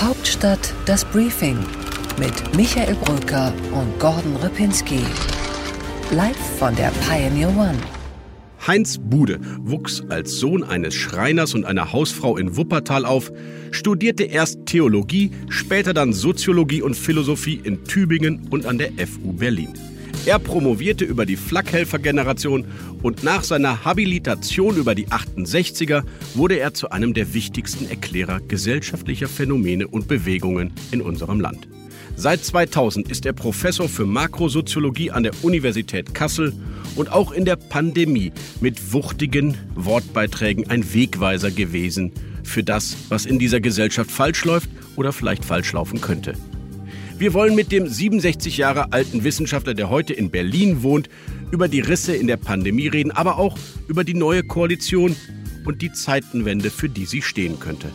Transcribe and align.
Hauptstadt 0.00 0.74
das 0.84 1.06
Briefing 1.06 1.56
mit 2.18 2.54
Michael 2.54 2.94
Brücker 2.96 3.50
und 3.72 3.98
Gordon 3.98 4.36
Ripinski. 4.36 5.00
Live 6.10 6.36
von 6.58 6.76
der 6.76 6.92
Pioneer 7.08 7.48
One. 7.48 7.78
Heinz 8.66 8.98
Bude 9.00 9.40
wuchs 9.58 10.02
als 10.10 10.32
Sohn 10.38 10.62
eines 10.64 10.94
Schreiners 10.94 11.54
und 11.54 11.64
einer 11.64 11.94
Hausfrau 11.94 12.36
in 12.36 12.58
Wuppertal 12.58 13.06
auf, 13.06 13.32
studierte 13.70 14.24
erst 14.24 14.66
Theologie, 14.66 15.30
später 15.48 15.94
dann 15.94 16.12
Soziologie 16.12 16.82
und 16.82 16.94
Philosophie 16.94 17.58
in 17.64 17.84
Tübingen 17.84 18.48
und 18.50 18.66
an 18.66 18.76
der 18.76 18.90
FU 18.98 19.32
Berlin. 19.32 19.72
Er 20.26 20.40
promovierte 20.40 21.04
über 21.04 21.24
die 21.24 21.36
Flakhelfer-Generation 21.36 22.64
und 23.00 23.22
nach 23.22 23.44
seiner 23.44 23.84
Habilitation 23.84 24.76
über 24.76 24.96
die 24.96 25.06
68er 25.06 26.02
wurde 26.34 26.58
er 26.58 26.74
zu 26.74 26.90
einem 26.90 27.14
der 27.14 27.32
wichtigsten 27.32 27.88
Erklärer 27.88 28.40
gesellschaftlicher 28.40 29.28
Phänomene 29.28 29.86
und 29.86 30.08
Bewegungen 30.08 30.72
in 30.90 31.00
unserem 31.00 31.38
Land. 31.38 31.68
Seit 32.16 32.44
2000 32.44 33.08
ist 33.08 33.24
er 33.24 33.34
Professor 33.34 33.88
für 33.88 34.04
Makrosoziologie 34.04 35.12
an 35.12 35.22
der 35.22 35.32
Universität 35.42 36.12
Kassel 36.12 36.52
und 36.96 37.12
auch 37.12 37.30
in 37.30 37.44
der 37.44 37.54
Pandemie 37.54 38.32
mit 38.60 38.92
wuchtigen 38.92 39.56
Wortbeiträgen 39.76 40.68
ein 40.68 40.92
Wegweiser 40.92 41.52
gewesen 41.52 42.10
für 42.42 42.64
das, 42.64 42.96
was 43.10 43.26
in 43.26 43.38
dieser 43.38 43.60
Gesellschaft 43.60 44.10
falsch 44.10 44.44
läuft 44.44 44.70
oder 44.96 45.12
vielleicht 45.12 45.44
falsch 45.44 45.72
laufen 45.72 46.00
könnte. 46.00 46.34
Wir 47.18 47.32
wollen 47.32 47.54
mit 47.54 47.72
dem 47.72 47.86
67 47.86 48.58
Jahre 48.58 48.92
alten 48.92 49.24
Wissenschaftler, 49.24 49.72
der 49.72 49.88
heute 49.88 50.12
in 50.12 50.30
Berlin 50.30 50.82
wohnt, 50.82 51.08
über 51.50 51.66
die 51.66 51.80
Risse 51.80 52.14
in 52.14 52.26
der 52.26 52.36
Pandemie 52.36 52.88
reden, 52.88 53.10
aber 53.10 53.38
auch 53.38 53.56
über 53.88 54.04
die 54.04 54.12
neue 54.12 54.42
Koalition 54.42 55.16
und 55.64 55.80
die 55.80 55.90
Zeitenwende, 55.92 56.68
für 56.68 56.90
die 56.90 57.06
sie 57.06 57.22
stehen 57.22 57.58
könnte. 57.58 57.90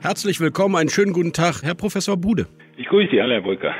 Herzlich 0.00 0.38
willkommen, 0.38 0.76
einen 0.76 0.90
schönen 0.90 1.14
guten 1.14 1.32
Tag, 1.32 1.62
Herr 1.62 1.74
Professor 1.74 2.18
Bude. 2.18 2.46
Ich 2.76 2.86
grüße 2.88 3.08
Sie 3.10 3.20
alle, 3.22 3.36
Herr 3.36 3.42
Brücker. 3.42 3.74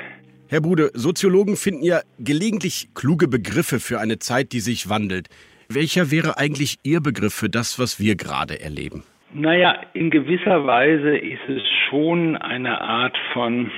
Herr 0.47 0.63
Bude, 0.63 0.91
Soziologen 0.95 1.57
finden 1.57 1.85
ja 1.85 2.01
gelegentlich 2.19 2.89
kluge 2.95 3.29
Begriffe 3.29 3.79
für 3.79 4.01
eine 4.01 4.21
Zeit, 4.21 4.53
die 4.53 4.61
sich 4.61 4.89
wandelt. 4.89 5.29
Welcher 5.69 6.11
wäre 6.11 6.39
eigentlich 6.39 6.79
Ihr 6.83 7.01
Begriff 7.03 7.35
für 7.35 7.51
das, 7.51 7.79
was 7.79 8.01
wir 8.01 8.17
gerade 8.17 8.59
erleben? 8.59 9.03
Naja, 9.39 9.83
in 9.93 10.09
gewisser 10.09 10.67
Weise 10.67 11.15
ist 11.15 11.47
es 11.47 11.63
schon 11.91 12.37
eine 12.37 12.81
Art 12.81 13.19
von 13.35 13.71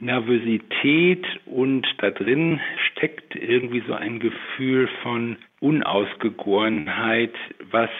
Nervosität 0.00 1.24
und 1.46 1.86
da 1.98 2.10
drin 2.10 2.60
steckt 2.90 3.36
irgendwie 3.36 3.84
so 3.86 3.94
ein 3.94 4.18
Gefühl 4.18 4.88
von 5.04 5.36
Unausgegorenheit, 5.60 7.32
was 7.70 7.90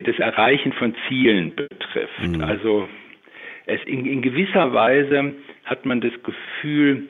das 0.00 0.18
Erreichen 0.18 0.72
von 0.72 0.96
Zielen 1.06 1.54
betrifft. 1.54 2.20
Mhm. 2.20 2.42
Also 2.42 2.88
es 3.66 3.80
in, 3.86 4.06
in 4.06 4.22
gewisser 4.22 4.74
Weise 4.74 5.34
hat 5.64 5.86
man 5.86 6.00
das 6.00 6.14
Gefühl, 6.24 7.08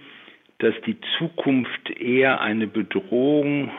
dass 0.59 0.75
die 0.87 0.99
Zukunft 1.17 1.91
eher 1.99 2.43
eine 2.43 2.67
Bedrohung 2.67 3.71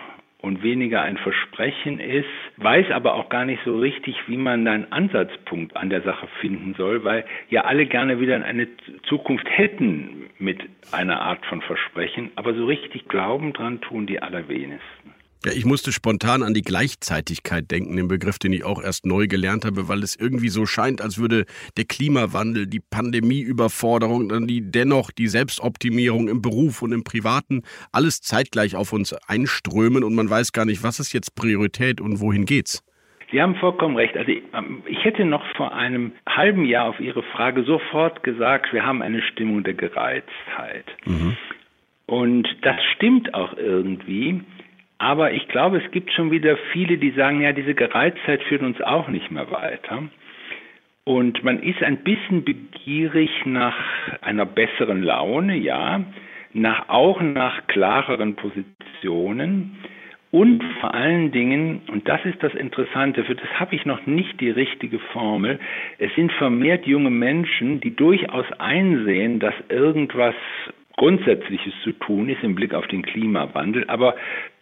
und 0.48 0.64
weniger 0.64 1.02
ein 1.02 1.18
Versprechen 1.18 2.00
ist, 2.00 2.26
weiß 2.56 2.92
aber 2.92 3.16
auch 3.16 3.28
gar 3.28 3.44
nicht 3.44 3.62
so 3.66 3.78
richtig, 3.78 4.16
wie 4.28 4.38
man 4.38 4.66
einen 4.66 4.92
Ansatzpunkt 4.94 5.76
an 5.76 5.90
der 5.90 6.02
Sache 6.02 6.28
finden 6.40 6.74
soll, 6.78 7.04
weil 7.04 7.26
ja 7.50 7.66
alle 7.66 7.86
gerne 7.86 8.22
wieder 8.22 8.42
eine 8.44 8.70
Zukunft 9.10 9.46
hätten 9.50 10.30
mit 10.40 10.62
einer 10.94 11.22
Art 11.22 11.46
von 11.48 11.62
Versprechen, 11.62 12.32
aber 12.36 12.54
so 12.54 12.66
richtig 12.66 13.10
glauben 13.10 13.52
dran 13.52 13.82
tun 13.82 14.08
die 14.08 14.22
allerwenigsten. 14.22 15.17
Ja, 15.46 15.52
ich 15.52 15.66
musste 15.66 15.92
spontan 15.92 16.42
an 16.42 16.54
die 16.54 16.64
Gleichzeitigkeit 16.64 17.70
denken, 17.70 17.96
den 17.96 18.08
Begriff, 18.08 18.40
den 18.40 18.54
ich 18.54 18.64
auch 18.64 18.82
erst 18.82 19.06
neu 19.06 19.28
gelernt 19.28 19.66
habe, 19.66 19.88
weil 19.88 20.02
es 20.02 20.16
irgendwie 20.16 20.50
so 20.50 20.66
scheint, 20.66 21.00
als 21.02 21.20
würde 21.20 21.46
der 21.78 21.86
Klimawandel, 21.86 22.66
die 22.66 22.80
Pandemieüberforderung, 22.80 24.30
dann 24.30 24.48
die 24.48 24.72
dennoch 24.72 25.12
die 25.12 25.28
Selbstoptimierung 25.28 26.28
im 26.28 26.42
Beruf 26.42 26.82
und 26.82 26.92
im 26.92 27.04
Privaten 27.04 27.62
alles 27.92 28.22
zeitgleich 28.22 28.76
auf 28.76 28.94
uns 28.94 29.14
einströmen 29.28 30.04
und 30.04 30.16
man 30.16 30.30
weiß 30.30 30.54
gar 30.54 30.66
nicht, 30.66 30.84
was 30.84 31.00
ist 31.00 31.14
jetzt 31.14 31.36
Priorität 31.36 32.02
und 32.02 32.20
wohin 32.20 32.46
geht's. 32.46 32.84
Sie 33.32 33.42
haben 33.42 33.56
vollkommen 33.56 33.98
recht. 33.98 34.16
Also 34.16 34.32
ähm, 34.32 34.84
ich 34.86 35.04
hätte 35.04 35.26
noch 35.26 35.46
vor 35.56 35.74
einem 35.74 36.14
halben 36.28 36.66
Jahr 36.66 36.86
auf 36.86 37.00
Ihre 37.00 37.24
Frage 37.24 37.64
sofort 37.64 38.24
gesagt, 38.24 38.72
wir 38.74 38.86
haben 38.86 39.02
eine 39.02 39.22
Stimmung 39.22 39.64
der 39.64 39.74
Gereiztheit. 39.74 40.86
Mhm. 41.06 41.36
Und 42.06 42.48
das 42.62 42.78
stimmt 42.96 43.34
auch 43.34 43.54
irgendwie. 43.58 44.42
Aber 45.00 45.32
ich 45.32 45.48
glaube, 45.48 45.78
es 45.78 45.92
gibt 45.92 46.12
schon 46.12 46.32
wieder 46.32 46.58
viele, 46.72 46.98
die 46.98 47.12
sagen, 47.12 47.42
ja, 47.42 47.52
diese 47.52 47.76
Gereiztheit 47.76 48.42
führt 48.44 48.64
uns 48.64 48.82
auch 48.82 49.08
nicht 49.08 49.30
mehr 49.32 49.52
weiter. 49.52 50.04
Und 51.04 51.44
man 51.44 51.62
ist 51.62 51.82
ein 51.84 52.04
bisschen 52.04 52.44
begierig 52.44 53.30
nach 53.46 53.76
einer 54.22 54.46
besseren 54.46 55.04
Laune, 55.04 55.56
ja, 55.56 56.04
nach, 56.54 56.90
auch 56.90 57.22
nach 57.22 57.68
klareren 57.68 58.36
Positionen 58.36 59.78
und 60.32 60.62
vor 60.82 60.94
allen 60.94 61.32
Dingen, 61.32 61.82
und 61.88 62.08
das 62.08 62.24
ist 62.26 62.44
das 62.44 62.54
Interessante, 62.54 63.24
für 63.24 63.36
das 63.36 63.50
habe 63.60 63.76
ich 63.76 63.86
noch 63.86 64.06
nicht 64.06 64.40
die 64.42 64.50
richtige 64.50 65.00
Formel, 65.00 65.60
es 66.00 66.14
sind 66.16 66.32
vermehrt 66.34 66.86
junge 66.86 67.10
Menschen, 67.10 67.80
die 67.80 67.96
durchaus 67.96 68.46
einsehen, 68.60 69.40
dass 69.40 69.54
irgendwas 69.70 70.36
Grundsätzliches 70.98 71.74
zu 71.84 71.94
tun 71.94 72.28
ist 72.28 72.44
im 72.44 72.56
Blick 72.56 72.74
auf 72.74 72.88
den 72.88 73.04
Klimawandel, 73.04 73.86
aber 73.88 74.16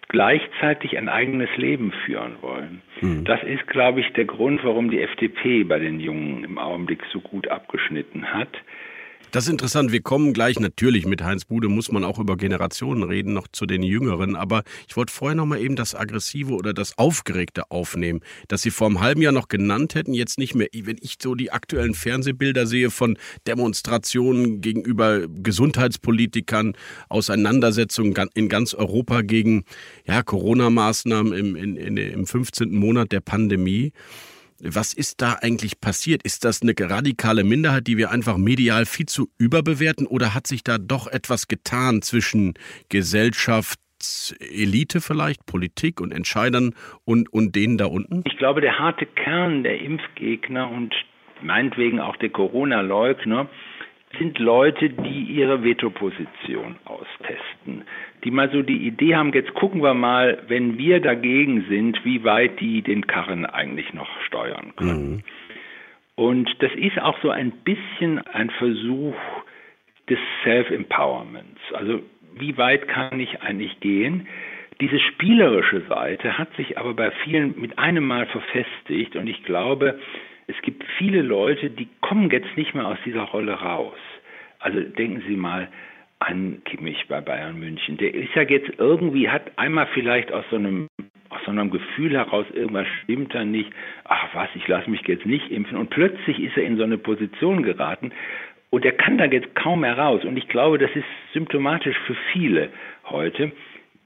gleichzeitig 0.10 0.98
ein 0.98 1.10
eigenes 1.10 1.50
Leben 1.58 1.92
führen 2.06 2.38
wollen. 2.42 2.82
Mhm. 3.02 3.24
Das 3.26 3.42
ist, 3.44 3.68
glaube 3.68 4.02
ich, 4.02 4.14
der 4.14 4.26
Grund, 4.26 4.64
warum 4.64 4.92
die 4.92 5.02
FDP 5.02 5.64
bei 5.64 5.80
den 5.80 6.00
Jungen 6.00 6.44
im 6.44 6.58
Augenblick 6.58 7.04
so 7.12 7.20
gut 7.20 7.48
abgeschnitten 7.48 8.34
hat. 8.34 8.50
Das 9.32 9.46
ist 9.46 9.50
interessant. 9.50 9.92
Wir 9.92 10.02
kommen 10.02 10.34
gleich 10.34 10.60
natürlich 10.60 11.06
mit 11.06 11.22
Heinz 11.22 11.46
Bude, 11.46 11.68
muss 11.68 11.92
man 11.92 12.04
auch 12.04 12.20
über 12.20 12.38
Generationen 12.38 13.04
reden, 13.04 13.34
noch 13.34 13.48
zu 13.52 13.66
den 13.66 13.84
Jüngeren. 13.84 14.36
Aber 14.36 14.64
ich 14.88 14.96
wollte 14.96 15.12
vorher 15.12 15.36
noch 15.36 15.46
mal 15.46 15.60
eben 15.60 15.76
das 15.76 15.94
Aggressive 15.94 16.54
oder 16.54 16.74
das 16.74 16.98
Aufgeregte 16.98 17.70
aufnehmen, 17.70 18.22
das 18.48 18.62
Sie 18.62 18.72
vor 18.72 18.88
einem 18.88 19.02
halben 19.02 19.22
Jahr 19.22 19.34
noch 19.34 19.50
genannt 19.50 19.96
hätten, 19.96 20.14
jetzt 20.14 20.38
nicht 20.38 20.56
mehr. 20.56 20.68
Wenn 20.74 20.98
ich 21.02 21.18
so 21.22 21.36
die 21.36 21.52
aktuellen 21.52 21.94
Fernsehbilder 21.94 22.66
sehe 22.66 22.92
von 22.92 23.18
Demonstrationen 23.46 24.62
gegenüber 24.62 25.28
Gesundheitspolitikern, 25.28 26.74
Auseinandersetzungen 27.10 28.16
in 28.36 28.48
ganz 28.48 28.74
Europa 28.74 29.22
gegen 29.22 29.66
ja, 30.06 30.24
Corona-Maßnahmen 30.24 31.34
im, 31.34 31.56
in, 31.56 31.76
in, 31.76 31.98
im 31.98 32.26
15. 32.26 32.74
Monat 32.74 33.12
der 33.12 33.22
Pandemie. 33.22 33.92
Was 34.62 34.94
ist 34.94 35.22
da 35.22 35.40
eigentlich 35.42 35.82
passiert? 35.82 36.24
Ist 36.24 36.46
das 36.46 36.62
eine 36.62 36.74
radikale 36.80 37.44
Minderheit, 37.44 37.88
die 37.88 37.98
wir 37.98 38.12
einfach 38.12 38.38
medial 38.38 38.86
viel 38.86 39.06
zu 39.06 39.28
überbewerten 39.38 40.08
oder 40.08 40.34
hat 40.34 40.48
sich 40.48 40.64
da 40.64 40.78
doch 40.78 41.08
etwas 41.08 41.50
getan 41.50 42.02
zwischen 42.02 42.54
Gesellschaftselite 42.88 45.02
vielleicht, 45.02 45.46
Politik 45.46 46.00
und 46.00 46.14
Entscheidern 46.14 46.74
und, 47.04 47.34
und 47.34 47.54
denen 47.56 47.78
da 47.78 47.88
unten? 47.88 48.24
Ich 48.26 48.38
glaube, 48.38 48.62
der 48.62 48.80
harte 48.80 49.06
Kern 49.06 49.64
der 49.64 49.82
Impfgegner 49.82 50.72
und 50.72 50.96
meinetwegen 51.42 52.00
auch 52.00 52.16
der 52.16 52.30
Corona-Leugner 52.30 53.50
sind 54.18 54.40
Leute, 54.40 54.90
die 54.90 55.24
ihre 55.24 55.64
Veto-Position 55.64 56.78
austesten, 56.86 57.84
die 58.26 58.32
mal 58.32 58.50
so 58.52 58.64
die 58.64 58.88
Idee 58.88 59.16
haben, 59.16 59.32
jetzt 59.34 59.54
gucken 59.54 59.82
wir 59.84 59.94
mal, 59.94 60.44
wenn 60.48 60.78
wir 60.78 61.00
dagegen 61.00 61.66
sind, 61.70 62.04
wie 62.04 62.24
weit 62.24 62.60
die 62.60 62.82
den 62.82 63.06
Karren 63.06 63.46
eigentlich 63.46 63.94
noch 63.94 64.10
steuern 64.22 64.74
können. 64.76 65.12
Mhm. 65.12 65.24
Und 66.16 66.50
das 66.60 66.72
ist 66.76 67.00
auch 67.00 67.22
so 67.22 67.30
ein 67.30 67.52
bisschen 67.52 68.20
ein 68.20 68.50
Versuch 68.50 69.16
des 70.10 70.18
Self-Empowerments. 70.44 71.62
Also 71.74 72.02
wie 72.38 72.58
weit 72.58 72.88
kann 72.88 73.20
ich 73.20 73.42
eigentlich 73.42 73.80
gehen? 73.80 74.28
Diese 74.82 75.00
spielerische 75.00 75.82
Seite 75.88 76.38
hat 76.38 76.54
sich 76.56 76.78
aber 76.78 76.94
bei 76.94 77.12
vielen 77.24 77.60
mit 77.60 77.78
einem 77.78 78.06
Mal 78.08 78.26
verfestigt 78.26 79.16
und 79.16 79.28
ich 79.28 79.44
glaube, 79.44 80.00
es 80.48 80.56
gibt 80.64 80.84
viele 80.98 81.22
Leute, 81.22 81.70
die 81.70 81.88
kommen 82.02 82.30
jetzt 82.30 82.58
nicht 82.58 82.76
mehr 82.76 82.88
aus 82.88 82.98
dieser 83.06 83.24
Rolle 83.24 83.54
raus. 83.54 83.98
Also 84.60 84.82
denken 84.82 85.24
Sie 85.28 85.36
mal 85.36 85.70
an 86.20 86.62
Kimmich 86.66 87.08
bei 87.08 87.22
Bayern 87.22 87.60
München. 87.60 87.98
Der 87.98 88.14
ist 88.14 88.34
ja 88.36 88.44
jetzt 88.44 88.72
irgendwie, 88.78 89.30
hat 89.30 89.52
einmal 89.58 89.88
vielleicht 89.94 90.32
aus 90.32 90.46
so 90.50 90.56
einem 90.56 90.88
aus 91.30 91.42
so 91.44 91.52
einem 91.52 91.70
Gefühl 91.70 92.14
heraus, 92.14 92.46
irgendwas 92.54 92.88
stimmt 93.04 93.34
da 93.34 93.44
nicht, 93.44 93.70
ach 94.06 94.30
was, 94.34 94.48
ich 94.56 94.68
lasse 94.68 94.90
mich 94.90 95.02
jetzt 95.06 95.26
nicht 95.26 95.52
impfen. 95.52 95.78
Und 95.78 95.90
plötzlich 95.90 96.40
ist 96.40 96.56
er 96.56 96.64
in 96.64 96.78
so 96.78 96.84
eine 96.84 96.98
Position 96.98 97.64
geraten 97.64 98.12
und 98.70 98.86
er 98.86 98.94
kann 98.94 99.18
da 99.18 99.26
jetzt 99.26 99.54
kaum 99.56 99.82
mehr 99.82 99.98
raus. 99.98 100.24
Und 100.24 100.38
ich 100.38 100.48
glaube, 100.48 100.78
das 100.78 100.92
ist 100.96 101.06
symptomatisch 101.34 101.98
für 102.06 102.16
viele 102.32 102.70
heute 103.10 103.52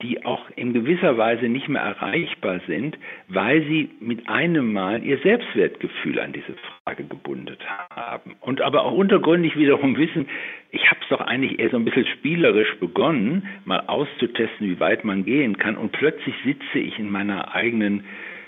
die 0.02 0.24
auch 0.26 0.46
in 0.56 0.74
gewisser 0.74 1.18
Weise 1.18 1.50
nicht 1.50 1.68
mehr 1.68 1.82
erreichbar 1.82 2.62
sind, 2.68 2.98
weil 3.28 3.64
sie 3.64 3.90
mit 4.00 4.30
einem 4.30 4.72
Mal 4.72 5.04
ihr 5.04 5.18
Selbstwertgefühl 5.20 6.20
an 6.20 6.32
diese 6.32 6.54
Frage 6.54 6.79
gebunden 6.96 7.58
haben. 7.96 8.36
Und 8.42 8.62
aber 8.62 8.84
auch 8.84 8.94
untergründig 8.94 9.56
wiederum 9.58 9.98
wissen, 9.98 10.28
ich 10.72 10.90
habe 10.90 11.00
es 11.02 11.10
doch 11.10 11.22
eigentlich 11.22 11.60
eher 11.60 11.70
so 11.70 11.78
ein 11.78 11.86
bisschen 11.86 12.06
spielerisch 12.06 12.76
begonnen, 12.80 13.48
mal 13.66 13.84
auszutesten, 13.88 14.68
wie 14.68 14.80
weit 14.80 15.04
man 15.04 15.26
gehen 15.26 15.58
kann. 15.58 15.78
Und 15.78 15.92
plötzlich 15.92 16.36
sitze 16.44 16.80
ich 16.80 17.00
in 17.00 17.10
meiner 17.10 17.54
eigenen 17.54 18.04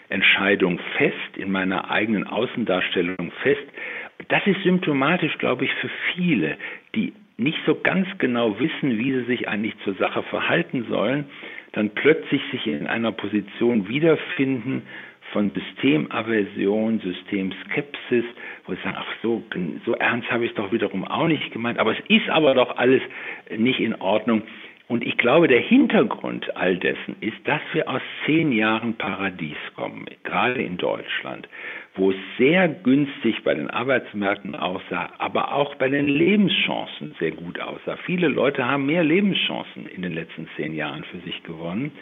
Entscheidung 0.10 0.80
fest, 0.98 1.38
in 1.38 1.52
meiner 1.52 1.90
eigenen 1.90 2.28
Außendarstellung 2.28 3.32
fest. 3.42 3.64
das 4.28 4.46
ist 4.46 4.62
symptomatisch, 4.64 5.38
glaube 5.40 5.66
ich, 5.66 5.74
für 5.76 5.90
viele, 6.14 6.58
die 6.96 7.14
nicht 7.38 7.58
so 7.66 7.76
ganz 7.76 8.08
genau 8.20 8.60
wissen, 8.60 9.00
wie 9.00 9.14
sie 9.14 9.24
sich 9.24 9.48
eigentlich 9.48 9.74
zur 9.84 9.96
Sache 9.96 10.22
verhalten 10.24 10.86
sollen, 10.90 11.26
dann 11.72 11.90
plötzlich 11.92 12.42
sich 12.52 12.68
in 12.68 12.88
einer 12.88 13.12
Position 13.12 13.88
wiederfinden 13.88 14.84
von 15.32 15.52
Systemaversion, 15.52 17.00
Systemskepsis, 17.00 18.26
wo 18.66 18.74
sie 18.74 18.82
sagen, 18.82 18.98
ach 19.00 19.14
so, 19.22 19.44
so 19.86 19.94
ernst 19.96 20.32
habe 20.32 20.46
ich 20.46 20.52
es 20.52 20.56
doch 20.56 20.72
wiederum 20.72 21.06
auch 21.06 21.28
nicht 21.28 21.52
gemeint, 21.52 21.80
aber 21.80 21.92
es 21.92 22.04
ist 22.08 22.30
aber 22.30 22.54
doch 22.54 22.78
alles 22.78 23.02
nicht 23.56 23.80
in 23.80 23.96
Ordnung. 23.96 24.44
Und 24.92 25.06
ich 25.06 25.18
glaube, 25.18 25.48
der 25.48 25.62
Hintergrund 25.62 26.54
all 26.58 26.76
dessen 26.76 27.16
ist, 27.22 27.38
dass 27.46 27.62
wir 27.72 27.88
aus 27.88 28.02
zehn 28.26 28.52
Jahren 28.52 28.96
Paradies 28.96 29.56
kommen, 29.78 30.06
gerade 30.24 30.62
in 30.62 30.76
Deutschland, 30.76 31.48
wo 31.96 32.12
es 32.12 32.18
sehr 32.38 32.68
günstig 32.68 33.42
bei 33.46 33.54
den 33.54 33.70
Arbeitsmärkten 33.70 34.54
aussah, 34.54 35.12
aber 35.18 35.54
auch 35.54 35.76
bei 35.76 35.88
den 35.88 36.10
Lebenschancen 36.10 37.16
sehr 37.20 37.32
gut 37.32 37.58
aussah. 37.62 37.96
Viele 38.06 38.28
Leute 38.28 38.68
haben 38.68 38.86
mehr 38.86 39.06
Lebenschancen 39.06 39.88
in 39.88 40.02
den 40.02 40.12
letzten 40.12 40.50
zehn 40.58 40.74
Jahren 40.76 41.06
für 41.06 41.20
sich 41.20 41.42
gewonnen. 41.44 41.94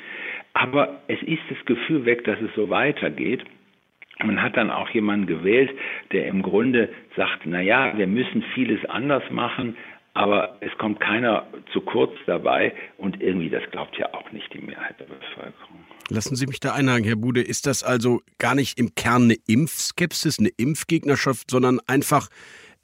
Aber 0.59 0.99
es 1.07 1.21
ist 1.21 1.41
das 1.49 1.57
Gefühl 1.65 2.03
weg, 2.03 2.25
dass 2.25 2.37
es 2.41 2.53
so 2.53 2.69
weitergeht. 2.69 3.45
Man 4.21 4.41
hat 4.41 4.57
dann 4.57 4.69
auch 4.69 4.89
jemanden 4.89 5.25
gewählt, 5.25 5.71
der 6.11 6.27
im 6.27 6.41
Grunde 6.41 6.89
sagt, 7.15 7.45
na 7.45 7.61
ja, 7.61 7.97
wir 7.97 8.07
müssen 8.07 8.43
vieles 8.53 8.83
anders 8.89 9.23
machen, 9.31 9.77
aber 10.13 10.57
es 10.59 10.77
kommt 10.77 10.99
keiner 10.99 11.47
zu 11.71 11.79
kurz 11.79 12.11
dabei 12.25 12.73
und 12.97 13.21
irgendwie 13.21 13.49
das 13.49 13.63
glaubt 13.71 13.97
ja 13.97 14.13
auch 14.13 14.29
nicht 14.33 14.53
die 14.53 14.59
Mehrheit 14.59 14.99
der 14.99 15.05
Bevölkerung. 15.05 15.85
Lassen 16.09 16.35
Sie 16.35 16.45
mich 16.45 16.59
da 16.59 16.73
einhaken, 16.73 17.05
Herr 17.05 17.15
Bude. 17.15 17.41
Ist 17.41 17.65
das 17.65 17.81
also 17.81 18.19
gar 18.37 18.53
nicht 18.53 18.77
im 18.77 18.95
Kern 18.95 19.23
eine 19.23 19.37
Impfskepsis, 19.47 20.39
eine 20.39 20.49
Impfgegnerschaft, 20.57 21.49
sondern 21.49 21.79
einfach 21.87 22.27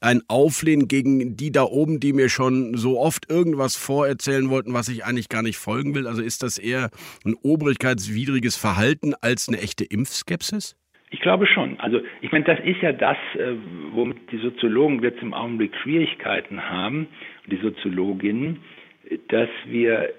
ein 0.05 0.21
Auflehnen 0.27 0.87
gegen 0.87 1.35
die 1.35 1.51
da 1.51 1.63
oben, 1.63 1.99
die 1.99 2.13
mir 2.13 2.29
schon 2.29 2.75
so 2.75 2.99
oft 2.99 3.29
irgendwas 3.29 3.75
vorerzählen 3.75 4.49
wollten, 4.49 4.73
was 4.73 4.87
ich 4.87 5.03
eigentlich 5.03 5.29
gar 5.29 5.41
nicht 5.41 5.57
folgen 5.57 5.95
will? 5.95 6.07
Also 6.07 6.21
ist 6.21 6.43
das 6.43 6.57
eher 6.57 6.91
ein 7.25 7.35
obrigkeitswidriges 7.43 8.55
Verhalten 8.55 9.13
als 9.19 9.49
eine 9.49 9.57
echte 9.57 9.83
Impfskepsis? 9.83 10.77
Ich 11.09 11.21
glaube 11.21 11.47
schon. 11.47 11.79
Also 11.79 12.01
ich 12.21 12.31
meine, 12.31 12.45
das 12.45 12.59
ist 12.59 12.81
ja 12.81 12.91
das, 12.91 13.17
äh, 13.35 13.55
womit 13.93 14.31
die 14.31 14.37
Soziologen 14.37 15.01
jetzt 15.01 15.21
im 15.21 15.33
Augenblick 15.33 15.75
Schwierigkeiten 15.81 16.69
haben, 16.69 17.07
die 17.47 17.57
Soziologinnen, 17.57 18.59
dass 19.29 19.49
wir 19.65 20.13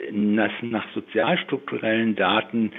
nach 0.63 0.85
sozialstrukturellen 0.95 2.17
Daten 2.17 2.73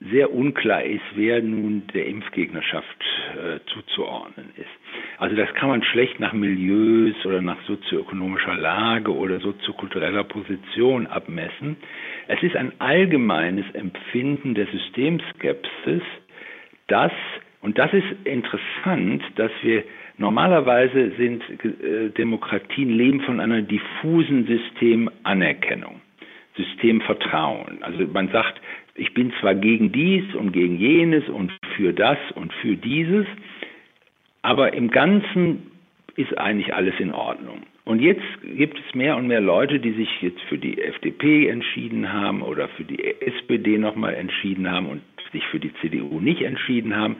sehr 0.00 0.32
unklar 0.32 0.84
ist, 0.84 1.02
wer 1.14 1.42
nun 1.42 1.82
der 1.92 2.06
Impfgegnerschaft 2.06 3.04
äh, 3.34 3.58
zuzuordnen 3.72 4.50
ist. 4.56 4.66
Also 5.18 5.34
das 5.34 5.52
kann 5.54 5.68
man 5.70 5.82
schlecht 5.82 6.20
nach 6.20 6.32
Milieus 6.32 7.16
oder 7.26 7.42
nach 7.42 7.60
sozioökonomischer 7.66 8.54
Lage 8.56 9.12
oder 9.12 9.40
soziokultureller 9.40 10.22
Position 10.22 11.08
abmessen. 11.08 11.76
Es 12.28 12.40
ist 12.42 12.54
ein 12.54 12.72
allgemeines 12.78 13.64
Empfinden 13.74 14.54
der 14.54 14.66
Systemskepsis, 14.66 16.02
dass, 16.86 17.12
und 17.60 17.76
das 17.78 17.92
ist 17.92 18.06
interessant, 18.24 19.24
dass 19.34 19.50
wir 19.62 19.82
normalerweise 20.16 21.10
sind 21.16 21.42
äh, 21.64 22.10
Demokratien 22.10 22.90
leben 22.90 23.20
von 23.22 23.40
einer 23.40 23.62
diffusen 23.62 24.46
Systemanerkennung. 24.46 26.00
Systemvertrauen. 26.58 27.82
Also 27.82 28.04
man 28.12 28.28
sagt, 28.30 28.60
ich 28.98 29.14
bin 29.14 29.32
zwar 29.40 29.54
gegen 29.54 29.92
dies 29.92 30.34
und 30.34 30.52
gegen 30.52 30.76
jenes 30.76 31.28
und 31.28 31.52
für 31.76 31.92
das 31.92 32.18
und 32.34 32.52
für 32.54 32.76
dieses, 32.76 33.26
aber 34.42 34.72
im 34.74 34.90
Ganzen 34.90 35.70
ist 36.16 36.36
eigentlich 36.36 36.74
alles 36.74 36.94
in 36.98 37.12
Ordnung. 37.12 37.62
Und 37.84 38.02
jetzt 38.02 38.22
gibt 38.42 38.78
es 38.78 38.94
mehr 38.94 39.16
und 39.16 39.28
mehr 39.28 39.40
Leute, 39.40 39.80
die 39.80 39.92
sich 39.92 40.08
jetzt 40.20 40.40
für 40.42 40.58
die 40.58 40.82
FDP 40.82 41.48
entschieden 41.48 42.12
haben 42.12 42.42
oder 42.42 42.68
für 42.68 42.84
die 42.84 43.02
SPD 43.02 43.78
nochmal 43.78 44.14
entschieden 44.14 44.70
haben 44.70 44.86
und 44.86 45.00
sich 45.32 45.44
für 45.46 45.60
die 45.60 45.72
CDU 45.80 46.20
nicht 46.20 46.42
entschieden 46.42 46.96
haben, 46.96 47.16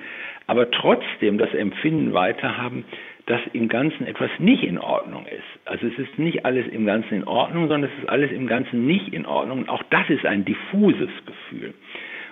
aber 0.46 0.70
trotzdem 0.70 1.38
das 1.38 1.54
Empfinden 1.54 2.12
weiter 2.12 2.56
haben, 2.56 2.84
dass 3.28 3.40
im 3.52 3.68
Ganzen 3.68 4.06
etwas 4.06 4.30
nicht 4.38 4.64
in 4.64 4.78
Ordnung 4.78 5.26
ist. 5.26 5.66
Also 5.66 5.86
es 5.86 5.98
ist 5.98 6.18
nicht 6.18 6.46
alles 6.46 6.66
im 6.68 6.86
Ganzen 6.86 7.12
in 7.12 7.24
Ordnung, 7.24 7.68
sondern 7.68 7.90
es 7.90 7.98
ist 8.02 8.08
alles 8.08 8.32
im 8.32 8.46
Ganzen 8.46 8.86
nicht 8.86 9.12
in 9.12 9.26
Ordnung. 9.26 9.68
Auch 9.68 9.82
das 9.90 10.08
ist 10.08 10.24
ein 10.24 10.46
diffuses 10.46 11.10
Gefühl. 11.26 11.74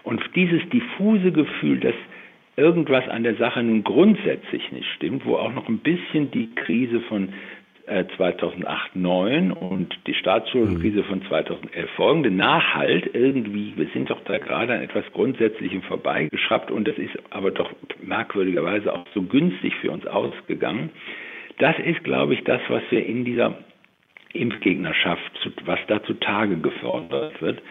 Und 0.04 0.22
dieses 0.34 0.66
diffuse 0.70 1.32
Gefühl, 1.32 1.80
dass 1.80 1.94
irgendwas 2.56 3.06
an 3.10 3.24
der 3.24 3.34
Sache 3.34 3.62
nun 3.62 3.84
grundsätzlich 3.84 4.72
nicht 4.72 4.88
stimmt, 4.94 5.26
wo 5.26 5.36
auch 5.36 5.52
noch 5.52 5.68
ein 5.68 5.80
bisschen 5.80 6.30
die 6.30 6.54
Krise 6.54 7.00
von 7.02 7.28
2008, 7.86 8.92
2009 8.96 9.52
und 9.52 9.96
die 10.06 10.14
Staatsschuldenkrise 10.14 11.04
von 11.04 11.22
2011 11.22 11.90
folgende 11.92 12.30
Nachhalt 12.30 13.14
irgendwie, 13.14 13.74
wir 13.76 13.86
sind 13.92 14.10
doch 14.10 14.20
da 14.24 14.38
gerade 14.38 14.74
an 14.74 14.82
etwas 14.82 15.04
Grundsätzlichem 15.12 15.82
vorbeigeschraubt 15.82 16.70
und 16.70 16.88
das 16.88 16.98
ist 16.98 17.16
aber 17.30 17.52
doch 17.52 17.70
merkwürdigerweise 18.02 18.92
auch 18.92 19.06
so 19.14 19.22
günstig 19.22 19.74
für 19.76 19.92
uns 19.92 20.06
ausgegangen. 20.06 20.90
Das 21.58 21.78
ist, 21.78 22.02
glaube 22.02 22.34
ich, 22.34 22.42
das, 22.44 22.60
was 22.68 22.82
wir 22.90 23.06
in 23.06 23.24
dieser 23.24 23.56
Impfgegnerschaft, 24.32 25.50
was 25.64 25.78
da 25.86 26.02
zutage 26.02 26.56
gefordert 26.56 27.40
wird. 27.40 27.62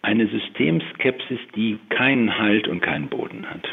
Eine 0.00 0.28
Systemskepsis, 0.28 1.40
die 1.54 1.78
keinen 1.90 2.38
Halt 2.38 2.68
und 2.68 2.80
keinen 2.80 3.08
Boden 3.08 3.48
hat. 3.48 3.68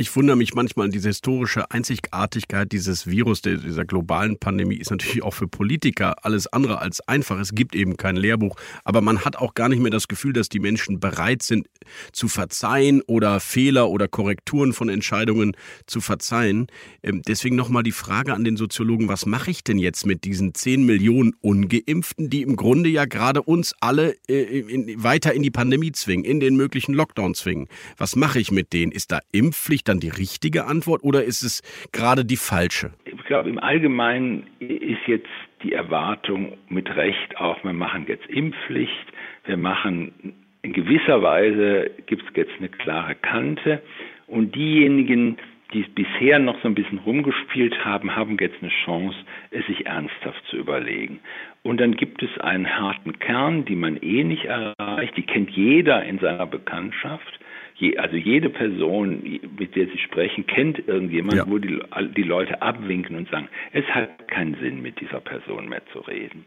Ich 0.00 0.14
wundere 0.14 0.36
mich 0.36 0.54
manchmal 0.54 0.86
an 0.86 0.92
diese 0.92 1.08
historische 1.08 1.72
Einzigartigkeit 1.72 2.70
dieses 2.70 3.08
Virus, 3.08 3.42
dieser 3.42 3.84
globalen 3.84 4.38
Pandemie, 4.38 4.76
ist 4.76 4.92
natürlich 4.92 5.24
auch 5.24 5.34
für 5.34 5.48
Politiker 5.48 6.24
alles 6.24 6.46
andere 6.46 6.78
als 6.78 7.00
einfach. 7.08 7.40
Es 7.40 7.52
gibt 7.52 7.74
eben 7.74 7.96
kein 7.96 8.14
Lehrbuch, 8.14 8.54
aber 8.84 9.00
man 9.00 9.24
hat 9.24 9.34
auch 9.34 9.54
gar 9.54 9.68
nicht 9.68 9.80
mehr 9.80 9.90
das 9.90 10.06
Gefühl, 10.06 10.32
dass 10.32 10.48
die 10.48 10.60
Menschen 10.60 11.00
bereit 11.00 11.42
sind 11.42 11.66
zu 12.12 12.28
verzeihen 12.28 13.02
oder 13.08 13.40
Fehler 13.40 13.90
oder 13.90 14.06
Korrekturen 14.06 14.72
von 14.72 14.88
Entscheidungen 14.88 15.56
zu 15.86 16.00
verzeihen. 16.00 16.68
Ähm, 17.02 17.22
deswegen 17.26 17.56
nochmal 17.56 17.82
die 17.82 17.90
Frage 17.90 18.34
an 18.34 18.44
den 18.44 18.56
Soziologen, 18.56 19.08
was 19.08 19.26
mache 19.26 19.50
ich 19.50 19.64
denn 19.64 19.80
jetzt 19.80 20.06
mit 20.06 20.22
diesen 20.22 20.54
10 20.54 20.86
Millionen 20.86 21.34
Ungeimpften, 21.40 22.30
die 22.30 22.42
im 22.42 22.54
Grunde 22.54 22.88
ja 22.88 23.04
gerade 23.04 23.42
uns 23.42 23.74
alle 23.80 24.14
äh, 24.28 24.62
weiter 24.96 25.34
in 25.34 25.42
die 25.42 25.50
Pandemie 25.50 25.90
zwingen, 25.90 26.24
in 26.24 26.38
den 26.38 26.54
möglichen 26.54 26.94
Lockdown 26.94 27.34
zwingen? 27.34 27.66
Was 27.96 28.14
mache 28.14 28.38
ich 28.38 28.52
mit 28.52 28.72
denen? 28.72 28.92
Ist 28.92 29.10
da 29.10 29.18
Impfpflicht? 29.32 29.87
Dann 29.88 30.00
die 30.00 30.10
richtige 30.10 30.66
Antwort 30.66 31.02
oder 31.02 31.24
ist 31.24 31.42
es 31.42 31.62
gerade 31.92 32.24
die 32.24 32.36
falsche? 32.36 32.92
Ich 33.04 33.24
glaube, 33.24 33.48
im 33.48 33.58
Allgemeinen 33.58 34.46
ist 34.58 35.06
jetzt 35.06 35.28
die 35.62 35.72
Erwartung 35.72 36.56
mit 36.68 36.88
Recht 36.96 37.36
auch, 37.36 37.62
wir 37.64 37.72
machen 37.72 38.06
jetzt 38.08 38.26
Impfpflicht, 38.28 39.06
wir 39.44 39.56
machen 39.56 40.34
in 40.62 40.72
gewisser 40.72 41.22
Weise 41.22 41.90
gibt 42.06 42.22
es 42.22 42.36
jetzt 42.36 42.52
eine 42.58 42.68
klare 42.68 43.14
Kante 43.14 43.82
und 44.26 44.54
diejenigen, 44.54 45.38
die 45.72 45.82
es 45.82 45.88
bisher 45.88 46.38
noch 46.38 46.60
so 46.62 46.68
ein 46.68 46.74
bisschen 46.74 46.98
rumgespielt 46.98 47.84
haben, 47.84 48.16
haben 48.16 48.36
jetzt 48.40 48.56
eine 48.62 48.70
Chance, 48.84 49.16
es 49.50 49.66
sich 49.66 49.86
ernsthaft 49.86 50.42
zu 50.50 50.56
überlegen. 50.56 51.20
Und 51.62 51.80
dann 51.80 51.96
gibt 51.96 52.22
es 52.22 52.38
einen 52.40 52.68
harten 52.68 53.18
Kern, 53.18 53.64
die 53.64 53.76
man 53.76 53.98
eh 53.98 54.24
nicht 54.24 54.46
erreicht, 54.46 55.16
die 55.16 55.22
kennt 55.22 55.50
jeder 55.50 56.04
in 56.04 56.18
seiner 56.18 56.46
Bekanntschaft 56.46 57.38
je, 57.78 57.96
also 57.96 58.16
jede 58.16 58.50
Person, 58.50 59.22
mit 59.58 59.74
der 59.76 59.86
Sie 59.86 59.98
sprechen, 59.98 60.46
kennt 60.46 60.86
irgendjemand, 60.86 61.36
ja. 61.36 61.44
wo 61.48 61.58
die, 61.58 61.78
die 62.16 62.22
Leute 62.22 62.60
abwinken 62.60 63.16
und 63.16 63.28
sagen, 63.30 63.48
es 63.72 63.84
hat 63.86 64.28
keinen 64.28 64.54
Sinn, 64.56 64.82
mit 64.82 65.00
dieser 65.00 65.20
Person 65.20 65.68
mehr 65.68 65.82
zu 65.92 66.00
reden. 66.00 66.44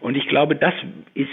Und 0.00 0.16
ich 0.16 0.28
glaube, 0.28 0.54
das 0.54 0.74
ist, 1.14 1.28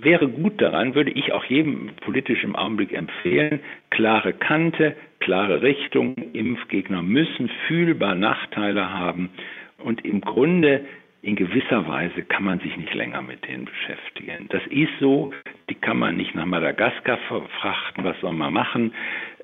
wäre 0.00 0.28
gut 0.28 0.60
daran, 0.60 0.94
würde 0.94 1.12
ich 1.12 1.32
auch 1.32 1.44
jedem 1.44 1.90
politisch 2.00 2.42
im 2.42 2.56
Augenblick 2.56 2.92
empfehlen, 2.92 3.60
klare 3.90 4.32
Kante, 4.32 4.96
klare 5.20 5.62
Richtung, 5.62 6.16
Impfgegner 6.32 7.02
müssen 7.02 7.48
fühlbar 7.66 8.14
Nachteile 8.14 8.92
haben 8.92 9.30
und 9.78 10.04
im 10.04 10.20
Grunde 10.20 10.84
in 11.22 11.36
gewisser 11.36 11.86
Weise 11.86 12.22
kann 12.22 12.44
man 12.44 12.60
sich 12.60 12.76
nicht 12.76 12.94
länger 12.94 13.20
mit 13.20 13.46
denen 13.46 13.66
beschäftigen. 13.66 14.46
Das 14.48 14.62
ist 14.68 14.92
so, 15.00 15.32
die 15.68 15.74
kann 15.74 15.98
man 15.98 16.16
nicht 16.16 16.34
nach 16.34 16.46
Madagaskar 16.46 17.18
verfrachten, 17.28 18.04
was 18.04 18.18
soll 18.20 18.32
man 18.32 18.54
machen, 18.54 18.92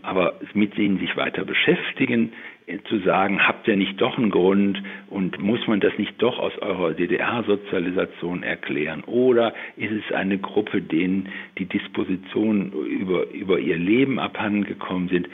aber 0.02 0.40
mit 0.54 0.78
denen 0.78 0.98
sich 0.98 1.16
weiter 1.16 1.44
beschäftigen, 1.44 2.32
äh, 2.66 2.78
zu 2.88 2.98
sagen, 3.00 3.46
habt 3.46 3.68
ihr 3.68 3.76
nicht 3.76 4.00
doch 4.00 4.16
einen 4.16 4.30
Grund 4.30 4.82
und 5.10 5.38
muss 5.38 5.66
man 5.66 5.80
das 5.80 5.96
nicht 5.98 6.20
doch 6.22 6.38
aus 6.38 6.56
eurer 6.58 6.94
DDR-Sozialisation 6.94 8.42
erklären? 8.42 9.04
Oder 9.04 9.54
ist 9.76 9.92
es 9.92 10.14
eine 10.14 10.38
Gruppe, 10.38 10.80
denen 10.80 11.28
die 11.58 11.66
Dispositionen 11.66 12.72
über, 12.72 13.30
über 13.30 13.58
ihr 13.58 13.76
Leben 13.76 14.18
abhandengekommen 14.18 15.08
sind? 15.08 15.28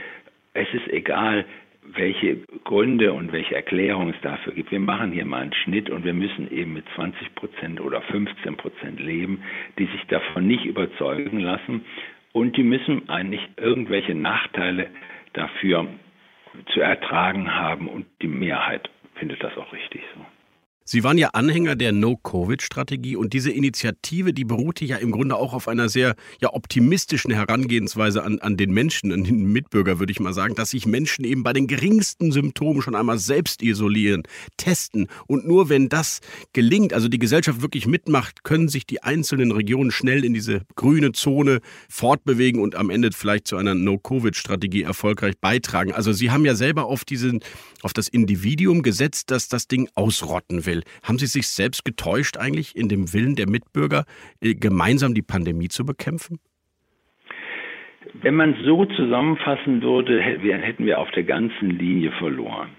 Es 0.54 0.68
ist 0.74 0.88
egal, 0.88 1.44
welche 1.82 2.38
Gründe 2.64 3.12
und 3.12 3.32
welche 3.32 3.54
Erklärungen 3.54 4.14
es 4.14 4.20
dafür 4.22 4.52
gibt. 4.52 4.70
Wir 4.70 4.80
machen 4.80 5.12
hier 5.12 5.24
mal 5.24 5.42
einen 5.42 5.52
Schnitt 5.52 5.90
und 5.90 6.04
wir 6.04 6.14
müssen 6.14 6.50
eben 6.50 6.72
mit 6.72 6.84
20 6.94 7.34
Prozent 7.34 7.80
oder 7.80 8.00
15 8.02 8.56
Prozent 8.56 9.00
leben, 9.00 9.42
die 9.78 9.86
sich 9.86 10.04
davon 10.08 10.46
nicht 10.46 10.64
überzeugen 10.64 11.40
lassen 11.40 11.84
und 12.32 12.56
die 12.56 12.62
müssen 12.62 13.08
eigentlich 13.08 13.46
irgendwelche 13.56 14.14
Nachteile 14.14 14.90
dafür 15.32 15.86
zu 16.72 16.80
ertragen 16.80 17.54
haben 17.54 17.88
und 17.88 18.06
die 18.20 18.28
Mehrheit 18.28 18.88
findet 19.14 19.42
das 19.42 19.56
Sie 20.84 21.04
waren 21.04 21.16
ja 21.16 21.28
Anhänger 21.28 21.76
der 21.76 21.92
No-Covid-Strategie 21.92 23.14
und 23.14 23.32
diese 23.32 23.50
Initiative, 23.50 24.32
die 24.32 24.44
beruhte 24.44 24.84
ja 24.84 24.96
im 24.96 25.12
Grunde 25.12 25.36
auch 25.36 25.54
auf 25.54 25.68
einer 25.68 25.88
sehr 25.88 26.16
ja, 26.40 26.52
optimistischen 26.52 27.30
Herangehensweise 27.30 28.22
an, 28.24 28.40
an 28.40 28.56
den 28.56 28.72
Menschen, 28.72 29.12
an 29.12 29.22
den 29.22 29.44
Mitbürger, 29.44 30.00
würde 30.00 30.10
ich 30.10 30.18
mal 30.18 30.32
sagen, 30.32 30.54
dass 30.54 30.70
sich 30.70 30.86
Menschen 30.86 31.24
eben 31.24 31.44
bei 31.44 31.52
den 31.52 31.68
geringsten 31.68 32.32
Symptomen 32.32 32.82
schon 32.82 32.96
einmal 32.96 33.18
selbst 33.18 33.62
isolieren, 33.62 34.24
testen 34.56 35.06
und 35.26 35.46
nur 35.46 35.68
wenn 35.68 35.88
das 35.88 36.20
gelingt, 36.52 36.92
also 36.92 37.08
die 37.08 37.18
Gesellschaft 37.18 37.62
wirklich 37.62 37.86
mitmacht, 37.86 38.42
können 38.42 38.68
sich 38.68 38.84
die 38.84 39.02
einzelnen 39.02 39.52
Regionen 39.52 39.92
schnell 39.92 40.24
in 40.24 40.34
diese 40.34 40.62
grüne 40.74 41.12
Zone 41.12 41.60
fortbewegen 41.88 42.60
und 42.60 42.74
am 42.74 42.90
Ende 42.90 43.10
vielleicht 43.12 43.46
zu 43.46 43.56
einer 43.56 43.74
No-Covid-Strategie 43.74 44.82
erfolgreich 44.82 45.34
beitragen. 45.40 45.92
Also 45.92 46.12
Sie 46.12 46.30
haben 46.30 46.44
ja 46.44 46.54
selber 46.54 46.86
auf 46.86 47.04
diesen, 47.04 47.40
auf 47.82 47.92
das 47.92 48.08
Individuum 48.08 48.82
gesetzt, 48.82 49.30
dass 49.30 49.48
das 49.48 49.68
Ding 49.68 49.88
ausrotten 49.94 50.66
will. 50.72 50.82
Haben 51.02 51.18
Sie 51.18 51.26
sich 51.26 51.46
selbst 51.48 51.84
getäuscht 51.84 52.36
eigentlich 52.36 52.76
in 52.76 52.88
dem 52.88 53.12
Willen 53.12 53.36
der 53.36 53.48
Mitbürger, 53.48 54.04
äh, 54.40 54.54
gemeinsam 54.54 55.14
die 55.14 55.22
Pandemie 55.22 55.68
zu 55.68 55.84
bekämpfen? 55.84 56.38
Wenn 58.14 58.34
man 58.34 58.56
so 58.64 58.84
zusammenfassen 58.84 59.82
würde, 59.82 60.20
hätten 60.20 60.84
wir 60.84 60.98
auf 60.98 61.10
der 61.12 61.22
ganzen 61.22 61.70
Linie 61.70 62.12
verloren. 62.18 62.70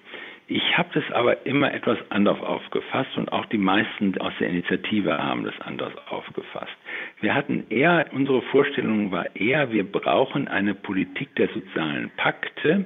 Ich 0.48 0.78
habe 0.78 0.90
das 0.94 1.04
aber 1.12 1.46
immer 1.46 1.74
etwas 1.74 1.98
anders 2.10 2.40
aufgefasst 2.42 3.18
und 3.18 3.32
auch 3.32 3.46
die 3.48 3.58
meisten 3.58 4.18
aus 4.20 4.34
der 4.40 4.50
Initiative 4.50 5.18
haben 5.18 5.46
das 5.46 5.60
anders 5.62 5.94
aufgefasst. 6.10 6.74
Wir 7.22 7.34
hatten 7.34 7.66
eher, 7.70 8.08
unsere 8.12 8.42
Vorstellung 8.44 9.12
war 9.12 9.34
eher, 9.36 9.72
wir 9.72 9.90
brauchen 9.90 10.48
eine 10.50 10.76
Politik 10.76 11.34
der 11.38 11.48
sozialen 11.48 12.12
Pakte, 12.18 12.86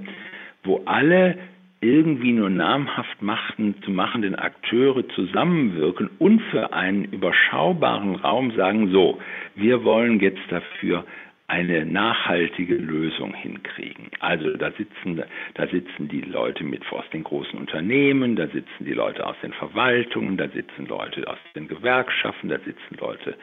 wo 0.64 0.84
alle 0.86 1.38
irgendwie 1.82 2.32
nur 2.32 2.50
namhaft 2.50 3.22
machten, 3.22 3.76
zu 3.84 3.92
machenden 3.92 4.36
Akteure 4.36 5.08
zusammenwirken 5.10 6.10
und 6.18 6.42
für 6.50 6.74
einen 6.74 7.06
überschaubaren 7.06 8.16
Raum 8.16 8.52
sagen, 8.56 8.92
so, 8.92 9.20
wir 9.56 9.84
wollen 9.84 10.20
jetzt 10.20 10.42
dafür 10.50 11.06
eine 11.50 11.86
nachhaltige 11.86 12.76
Lösung 12.76 13.34
hinkriegen. 13.34 14.10
Also 14.20 14.58
da 14.58 14.72
sitzen, 14.72 15.24
da 15.54 15.68
sitzen 15.68 16.10
die 16.10 16.22
Leute 16.22 16.66
mit 16.66 16.82
aus 16.92 17.10
den 17.14 17.24
großen 17.24 17.58
Unternehmen, 17.58 18.36
da 18.36 18.48
sitzen 18.48 18.84
die 18.86 18.94
Leute 18.94 19.26
aus 19.26 19.38
den 19.42 19.54
Verwaltungen, 19.54 20.36
da 20.36 20.50
sitzen 20.50 20.88
Leute 20.88 21.26
aus 21.28 21.38
den 21.56 21.70
Gewerkschaften, 21.70 22.50
da 22.50 22.60
sitzen 22.60 22.98
Leute 23.00 23.36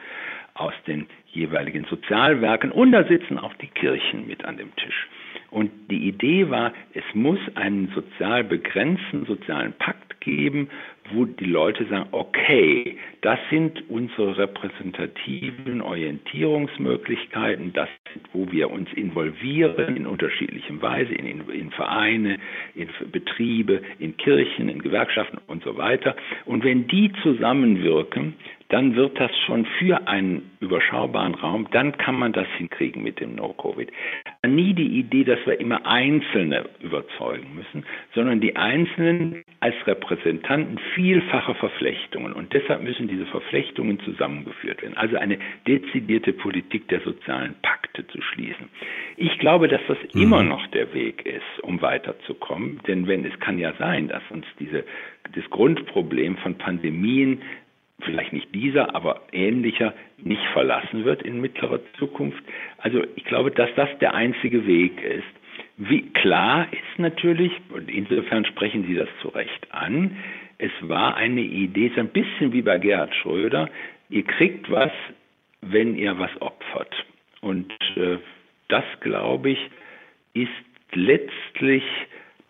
aus 0.53 0.73
den 0.85 1.07
jeweiligen 1.31 1.85
Sozialwerken 1.85 2.71
und 2.71 2.91
da 2.91 3.03
sitzen 3.05 3.39
auch 3.39 3.53
die 3.55 3.67
Kirchen 3.67 4.27
mit 4.27 4.45
an 4.45 4.57
dem 4.57 4.75
Tisch. 4.75 5.07
Und 5.51 5.71
die 5.89 6.07
Idee 6.07 6.49
war, 6.49 6.73
es 6.93 7.03
muss 7.13 7.39
einen 7.55 7.89
sozial 7.93 8.43
begrenzten 8.43 9.25
sozialen 9.25 9.73
Pakt 9.73 10.19
geben, 10.25 10.69
wo 11.13 11.25
die 11.25 11.45
Leute 11.45 11.85
sagen, 11.85 12.07
okay, 12.11 12.97
das 13.21 13.37
sind 13.51 13.83
unsere 13.89 14.37
repräsentativen 14.37 15.81
Orientierungsmöglichkeiten, 15.81 17.73
das 17.73 17.89
sind, 18.11 18.27
wo 18.33 18.51
wir 18.51 18.71
uns 18.71 18.91
involvieren 18.93 19.95
in 19.95 20.07
unterschiedlichem 20.07 20.81
Weise, 20.81 21.13
in, 21.13 21.27
in, 21.27 21.49
in 21.49 21.71
Vereine, 21.71 22.37
in 22.73 22.89
Betriebe, 23.11 23.81
in 23.99 24.17
Kirchen, 24.17 24.67
in 24.67 24.81
Gewerkschaften 24.81 25.39
und 25.47 25.63
so 25.63 25.77
weiter. 25.77 26.15
Und 26.45 26.63
wenn 26.63 26.87
die 26.87 27.11
zusammenwirken, 27.21 28.33
dann 28.69 28.95
wird 28.95 29.19
das 29.19 29.31
schon 29.45 29.65
für 29.77 30.07
einen 30.07 30.49
überschaubaren 30.59 31.35
Raum, 31.35 31.67
dann 31.71 31.95
kann 31.97 32.15
man 32.15 32.33
das 32.33 32.47
hinkriegen 32.57 33.03
mit 33.03 33.19
dem 33.19 33.35
No-Covid. 33.35 33.91
Nie 34.47 34.73
die 34.73 34.99
Idee, 34.99 35.23
dass 35.23 35.39
wir 35.45 35.59
immer 35.59 35.85
Einzelne 35.85 36.65
überzeugen 36.81 37.55
müssen, 37.55 37.85
sondern 38.13 38.41
die 38.41 38.55
Einzelnen 38.55 39.43
als 39.59 39.75
Repräsentanten 39.85 40.79
vielfacher 40.93 41.55
Verflechtungen. 41.55 42.33
Und 42.33 42.53
deshalb 42.53 42.83
müssen 42.83 43.07
diese 43.07 43.25
Verflechtungen 43.25 43.99
zusammengeführt 44.01 44.81
werden. 44.81 44.97
Also 44.97 45.17
eine 45.17 45.37
dezidierte 45.67 46.33
Politik 46.33 46.87
der 46.89 47.01
sozialen 47.01 47.55
Pakte 47.61 48.05
zu 48.07 48.21
schließen. 48.21 48.69
Ich 49.17 49.37
glaube, 49.39 49.67
dass 49.67 49.81
das 49.87 49.97
mhm. 50.13 50.21
immer 50.21 50.43
noch 50.43 50.65
der 50.67 50.93
Weg 50.93 51.25
ist, 51.25 51.63
um 51.63 51.81
weiterzukommen. 51.81 52.79
Denn 52.87 53.07
wenn 53.07 53.25
es 53.25 53.39
kann 53.39 53.57
ja 53.59 53.73
sein, 53.79 54.07
dass 54.07 54.23
uns 54.29 54.45
diese, 54.59 54.83
das 55.33 55.49
Grundproblem 55.49 56.37
von 56.37 56.57
Pandemien 56.57 57.41
vielleicht 58.01 58.33
nicht 58.33 58.53
dieser, 58.53 58.95
aber 58.95 59.21
ähnlicher 59.31 59.93
nicht 60.17 60.43
verlassen 60.53 61.05
wird 61.05 61.21
in 61.23 61.41
mittlerer 61.41 61.79
Zukunft. 61.97 62.43
Also 62.77 63.03
ich 63.15 63.23
glaube, 63.25 63.51
dass 63.51 63.69
das 63.75 63.89
der 63.99 64.13
einzige 64.13 64.65
Weg 64.67 65.01
ist. 65.01 65.23
Wie 65.77 66.09
klar 66.11 66.67
ist 66.71 66.99
natürlich, 66.99 67.51
und 67.69 67.89
insofern 67.89 68.45
sprechen 68.45 68.85
Sie 68.87 68.95
das 68.95 69.09
zu 69.21 69.29
Recht 69.29 69.67
an, 69.71 70.17
es 70.57 70.71
war 70.81 71.15
eine 71.17 71.41
Idee, 71.41 71.91
so 71.93 72.01
ein 72.01 72.09
bisschen 72.09 72.53
wie 72.53 72.61
bei 72.61 72.77
Gerhard 72.77 73.13
Schröder, 73.15 73.69
ihr 74.09 74.23
kriegt 74.23 74.71
was, 74.71 74.91
wenn 75.61 75.95
ihr 75.95 76.17
was 76.17 76.31
opfert. 76.41 76.93
Und 77.41 77.73
äh, 77.97 78.17
das, 78.69 78.85
glaube 79.01 79.51
ich, 79.51 79.59
ist 80.33 80.49
letztlich 80.93 81.83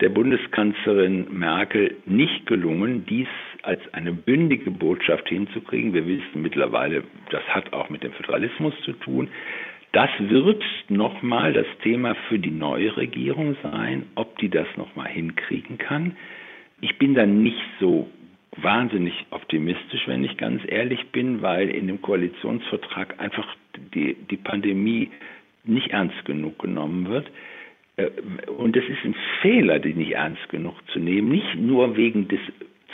der 0.01 0.09
Bundeskanzlerin 0.09 1.27
Merkel 1.31 1.95
nicht 2.05 2.45
gelungen, 2.45 3.05
dies 3.05 3.27
als 3.65 3.81
eine 3.93 4.13
bündige 4.13 4.71
Botschaft 4.71 5.27
hinzukriegen. 5.29 5.93
Wir 5.93 6.05
wissen 6.07 6.41
mittlerweile, 6.41 7.03
das 7.31 7.43
hat 7.47 7.73
auch 7.73 7.89
mit 7.89 8.03
dem 8.03 8.13
Föderalismus 8.13 8.73
zu 8.83 8.93
tun. 8.93 9.29
Das 9.91 10.09
wird 10.19 10.63
nochmal 10.89 11.53
das 11.53 11.67
Thema 11.81 12.15
für 12.27 12.37
die 12.37 12.51
neue 12.51 12.95
Regierung 12.97 13.55
sein, 13.63 14.07
ob 14.15 14.37
die 14.39 14.49
das 14.49 14.67
nochmal 14.75 15.07
hinkriegen 15.07 15.77
kann. 15.77 16.17
Ich 16.81 16.97
bin 16.97 17.13
da 17.13 17.25
nicht 17.25 17.61
so 17.79 18.09
wahnsinnig 18.57 19.25
optimistisch, 19.31 20.07
wenn 20.07 20.23
ich 20.23 20.37
ganz 20.37 20.61
ehrlich 20.67 21.11
bin, 21.11 21.41
weil 21.41 21.69
in 21.69 21.87
dem 21.87 22.01
Koalitionsvertrag 22.01 23.19
einfach 23.19 23.47
die, 23.93 24.15
die 24.29 24.37
Pandemie 24.37 25.11
nicht 25.63 25.91
ernst 25.91 26.25
genug 26.25 26.59
genommen 26.59 27.09
wird. 27.09 27.29
Äh, 27.97 28.09
und 28.57 28.75
es 28.75 28.83
ist 28.87 29.03
ein 29.03 29.15
Fehler, 29.41 29.79
die 29.79 29.93
nicht 29.93 30.11
ernst 30.11 30.47
genug 30.49 30.75
zu 30.91 30.99
nehmen, 30.99 31.29
nicht 31.29 31.55
nur 31.55 31.95
wegen 31.97 32.27
des 32.27 32.39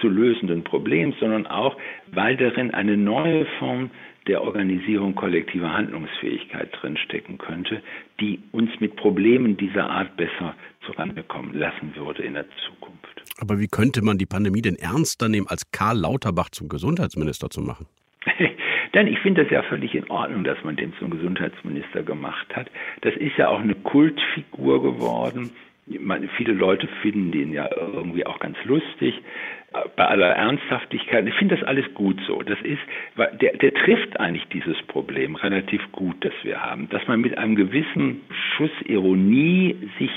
zu 0.02 0.10
lösenden 0.10 0.64
Problems, 0.64 1.16
sondern 1.20 1.48
auch, 1.48 1.78
weil 2.12 2.36
darin 2.36 2.72
eine 2.72 2.98
neue 2.98 3.46
Form 3.60 3.92
der 4.28 4.44
Organisierung 4.44 5.16
kollektiver 5.16 5.74
Handlungsfähigkeit 5.74 6.70
drinstecken 6.80 7.38
könnte, 7.38 7.82
die 8.20 8.40
uns 8.52 8.70
mit 8.80 8.96
Problemen 8.96 9.58
dieser 9.58 9.90
Art 9.90 10.16
besser 10.16 10.56
zurande 10.86 11.24
kommen 11.24 11.58
lassen 11.58 11.96
würde 11.96 12.24
in 12.24 12.34
der 12.34 12.46
Zukunft. 12.68 13.24
Aber 13.40 13.60
wie 13.60 13.68
könnte 13.68 14.04
man 14.04 14.18
die 14.18 14.28
Pandemie 14.28 14.62
denn 14.62 14.76
ernster 14.76 15.28
nehmen, 15.28 15.48
als 15.48 15.72
Karl 15.72 15.98
Lauterbach 15.98 16.50
zum 16.50 16.70
Gesundheitsminister 16.70 17.50
zu 17.50 17.62
machen? 17.62 17.88
Denn 18.94 19.08
ich 19.08 19.20
finde 19.20 19.44
das 19.44 19.52
ja 19.52 19.64
völlig 19.64 19.96
in 19.96 20.10
Ordnung, 20.10 20.44
dass 20.44 20.62
man 20.64 20.76
den 20.76 20.94
zum 21.00 21.10
Gesundheitsminister 21.10 22.04
gemacht 22.04 22.48
hat. 22.56 22.70
Das 23.02 23.16
ist 23.16 23.38
ja 23.38 23.48
auch 23.48 23.62
eine 23.62 23.76
Kultfigur 23.76 24.84
geworden. 24.84 25.52
Meine, 25.88 26.28
viele 26.38 26.54
Leute 26.54 26.88
finden 27.02 27.32
den 27.32 27.54
ja 27.54 27.70
irgendwie 27.76 28.26
auch 28.26 28.40
ganz 28.40 28.58
lustig. 28.66 29.16
Bei 29.96 30.06
aller 30.06 30.36
Ernsthaftigkeit, 30.36 31.26
ich 31.26 31.34
finde 31.36 31.56
das 31.56 31.66
alles 31.66 31.86
gut 31.94 32.20
so. 32.28 32.42
Das 32.42 32.60
ist, 32.62 32.82
der, 33.40 33.56
der 33.56 33.74
trifft 33.74 34.20
eigentlich 34.20 34.46
dieses 34.50 34.76
Problem 34.88 35.36
relativ 35.36 35.82
gut, 35.94 36.18
das 36.26 36.34
wir 36.44 36.62
haben, 36.62 36.90
dass 36.90 37.08
man 37.08 37.22
mit 37.22 37.38
einem 37.38 37.56
gewissen 37.56 38.22
Schuss 38.30 38.72
Ironie 38.84 39.78
sich 39.98 40.12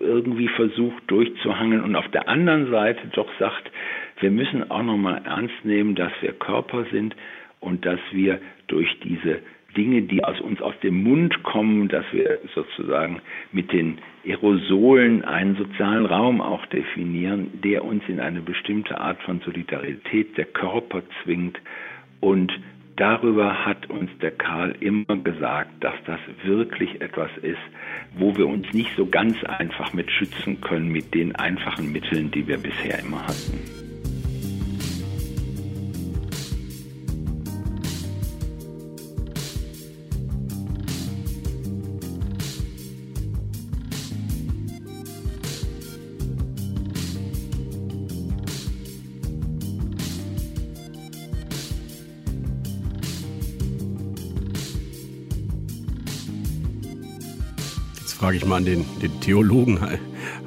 irgendwie 0.00 0.48
versucht 0.48 1.02
durchzuhangeln 1.08 1.84
und 1.84 1.94
auf 1.94 2.08
der 2.08 2.26
anderen 2.26 2.70
Seite 2.70 3.06
doch 3.08 3.28
sagt, 3.38 3.70
wir 4.20 4.30
müssen 4.30 4.70
auch 4.70 4.82
nochmal 4.82 5.20
ernst 5.26 5.62
nehmen, 5.64 5.94
dass 5.94 6.12
wir 6.22 6.32
Körper 6.32 6.86
sind 6.90 7.14
und 7.60 7.84
dass 7.84 8.00
wir 8.12 8.40
durch 8.66 8.88
diese 9.00 9.40
Dinge, 9.76 10.02
die 10.02 10.24
aus 10.24 10.40
uns 10.40 10.60
aus 10.60 10.74
dem 10.82 11.02
Mund 11.02 11.42
kommen, 11.42 11.88
dass 11.88 12.04
wir 12.12 12.38
sozusagen 12.54 13.20
mit 13.52 13.72
den 13.72 13.98
Aerosolen 14.24 15.24
einen 15.24 15.56
sozialen 15.56 16.06
Raum 16.06 16.40
auch 16.40 16.66
definieren, 16.66 17.60
der 17.62 17.84
uns 17.84 18.02
in 18.08 18.20
eine 18.20 18.40
bestimmte 18.40 19.00
Art 19.00 19.22
von 19.22 19.40
Solidarität 19.40 20.36
der 20.36 20.46
Körper 20.46 21.02
zwingt. 21.22 21.58
Und 22.20 22.52
darüber 22.96 23.64
hat 23.64 23.88
uns 23.88 24.10
der 24.20 24.32
Karl 24.32 24.74
immer 24.80 25.16
gesagt, 25.16 25.70
dass 25.80 25.94
das 26.06 26.20
wirklich 26.44 27.00
etwas 27.00 27.30
ist, 27.42 27.58
wo 28.16 28.36
wir 28.36 28.46
uns 28.46 28.72
nicht 28.72 28.90
so 28.96 29.06
ganz 29.06 29.36
einfach 29.44 29.92
mit 29.92 30.10
schützen 30.10 30.60
können 30.60 30.90
mit 30.90 31.14
den 31.14 31.36
einfachen 31.36 31.92
Mitteln, 31.92 32.30
die 32.30 32.48
wir 32.48 32.58
bisher 32.58 32.98
immer 33.00 33.22
hatten. 33.22 33.85
Frage 58.16 58.38
ich 58.38 58.46
mal 58.46 58.56
an 58.56 58.64
den, 58.64 58.86
den 59.02 59.20
Theologen 59.20 59.78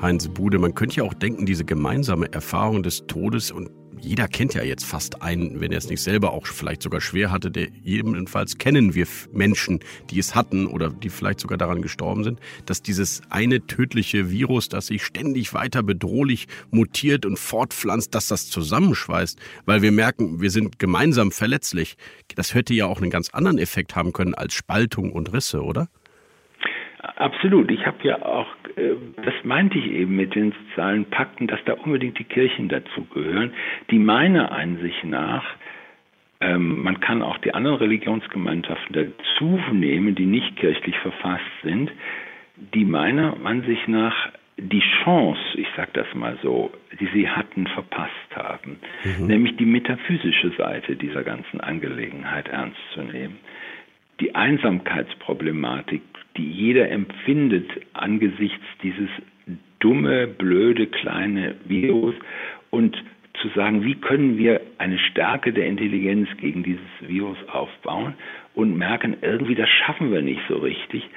Heinz 0.02 0.28
Bude. 0.28 0.58
Man 0.58 0.74
könnte 0.74 0.98
ja 0.98 1.04
auch 1.04 1.14
denken, 1.14 1.46
diese 1.46 1.66
gemeinsame 1.66 2.34
Erfahrung 2.34 2.82
des 2.82 3.06
Todes 3.06 3.52
und 3.52 3.70
jeder 4.02 4.28
kennt 4.28 4.56
ja 4.56 4.64
jetzt 4.64 4.86
fast 4.86 5.22
einen, 5.22 5.62
wenn 5.62 5.72
er 5.72 5.78
es 5.78 5.88
nicht 5.88 6.02
selber 6.02 6.32
auch 6.32 6.48
vielleicht 6.48 6.82
sogar 6.82 7.00
schwer 7.00 7.32
hatte, 7.32 7.52
der 7.52 7.68
jedenfalls 7.84 8.58
kennen 8.58 8.96
wir 8.96 9.06
Menschen, 9.32 9.82
die 10.10 10.18
es 10.18 10.34
hatten 10.34 10.66
oder 10.66 10.90
die 10.90 11.10
vielleicht 11.10 11.40
sogar 11.40 11.60
daran 11.60 11.84
gestorben 11.84 12.24
sind, 12.24 12.40
dass 12.66 12.82
dieses 12.82 13.22
eine 13.30 13.68
tödliche 13.68 14.32
Virus, 14.32 14.70
das 14.70 14.88
sich 14.88 15.06
ständig 15.06 15.54
weiter 15.54 15.84
bedrohlich 15.84 16.48
mutiert 16.72 17.24
und 17.26 17.38
fortpflanzt, 17.38 18.16
dass 18.16 18.30
das 18.30 18.50
zusammenschweißt, 18.50 19.38
weil 19.66 19.84
wir 19.84 19.92
merken, 19.92 20.42
wir 20.42 20.50
sind 20.50 20.80
gemeinsam 20.80 21.32
verletzlich. 21.32 21.98
Das 22.34 22.56
hätte 22.56 22.74
ja 22.74 22.88
auch 22.88 23.00
einen 23.00 23.12
ganz 23.12 23.30
anderen 23.30 23.60
Effekt 23.60 23.96
haben 23.96 24.12
können 24.12 24.34
als 24.34 24.56
Spaltung 24.56 25.12
und 25.12 25.34
Risse, 25.34 25.62
oder? 25.62 25.88
Absolut. 27.00 27.72
Ich 27.72 27.86
habe 27.86 27.98
ja 28.04 28.22
auch, 28.22 28.48
äh, 28.76 28.96
das 29.24 29.34
meinte 29.44 29.78
ich 29.78 29.86
eben 29.86 30.16
mit 30.16 30.36
den 30.36 30.52
sozialen 30.52 31.06
Pakten, 31.06 31.48
dass 31.48 31.60
da 31.66 31.74
unbedingt 31.74 32.20
die 32.20 32.26
Kirchen 32.26 32.68
dazu 32.68 33.06
gehören, 33.14 33.54
die 33.90 34.00
meiner 34.00 34.52
Einsicht 34.52 35.06
nach, 35.06 35.46
ähm, 36.42 36.84
man 36.84 37.00
kann 37.00 37.22
auch 37.22 37.38
die 37.38 37.54
anderen 37.54 37.78
Religionsgemeinschaften 37.78 38.94
dazu 38.94 39.60
nehmen, 39.72 40.16
die 40.16 40.26
nicht 40.26 40.58
kirchlich 40.58 40.98
verfasst 41.00 41.44
sind, 41.64 41.92
die 42.74 42.86
meiner 42.86 43.38
Ansicht 43.46 43.88
nach 43.88 44.30
die 44.58 44.84
Chance, 45.04 45.40
ich 45.56 45.68
sage 45.78 45.92
das 45.94 46.14
mal 46.14 46.38
so, 46.42 46.72
die 47.00 47.08
sie 47.14 47.30
hatten, 47.30 47.66
verpasst 47.68 48.36
haben, 48.36 48.78
mhm. 49.04 49.28
nämlich 49.28 49.56
die 49.56 49.66
metaphysische 49.66 50.52
Seite 50.58 50.96
dieser 50.98 51.24
ganzen 51.24 51.62
Angelegenheit 51.62 52.50
ernst 52.50 52.80
zu 52.94 53.02
nehmen. 53.02 53.38
Die 54.20 54.36
Einsamkeitsproblematik, 54.36 56.02
die 56.40 56.52
jeder 56.52 56.90
empfindet 56.90 57.70
angesichts 57.94 58.66
dieses 58.82 59.10
dumme, 59.80 60.28
blöde, 60.28 60.88
kleine 60.88 61.56
Virus 61.66 62.16
und 62.70 62.96
zu 63.42 63.50
sagen, 63.50 63.84
wie 63.84 63.96
können 63.96 64.38
wir 64.38 64.62
eine 64.78 64.98
Stärke 65.00 65.52
der 65.52 65.68
Intelligenz 65.68 66.30
gegen 66.38 66.64
dieses 66.64 66.82
Virus 67.02 67.38
aufbauen 67.52 68.14
und 68.56 68.78
merken, 68.78 69.18
irgendwie 69.22 69.56
das 69.56 69.70
schaffen 69.70 70.12
wir 70.12 70.22
nicht 70.22 70.42
so 70.48 70.58
richtig. 70.58 71.08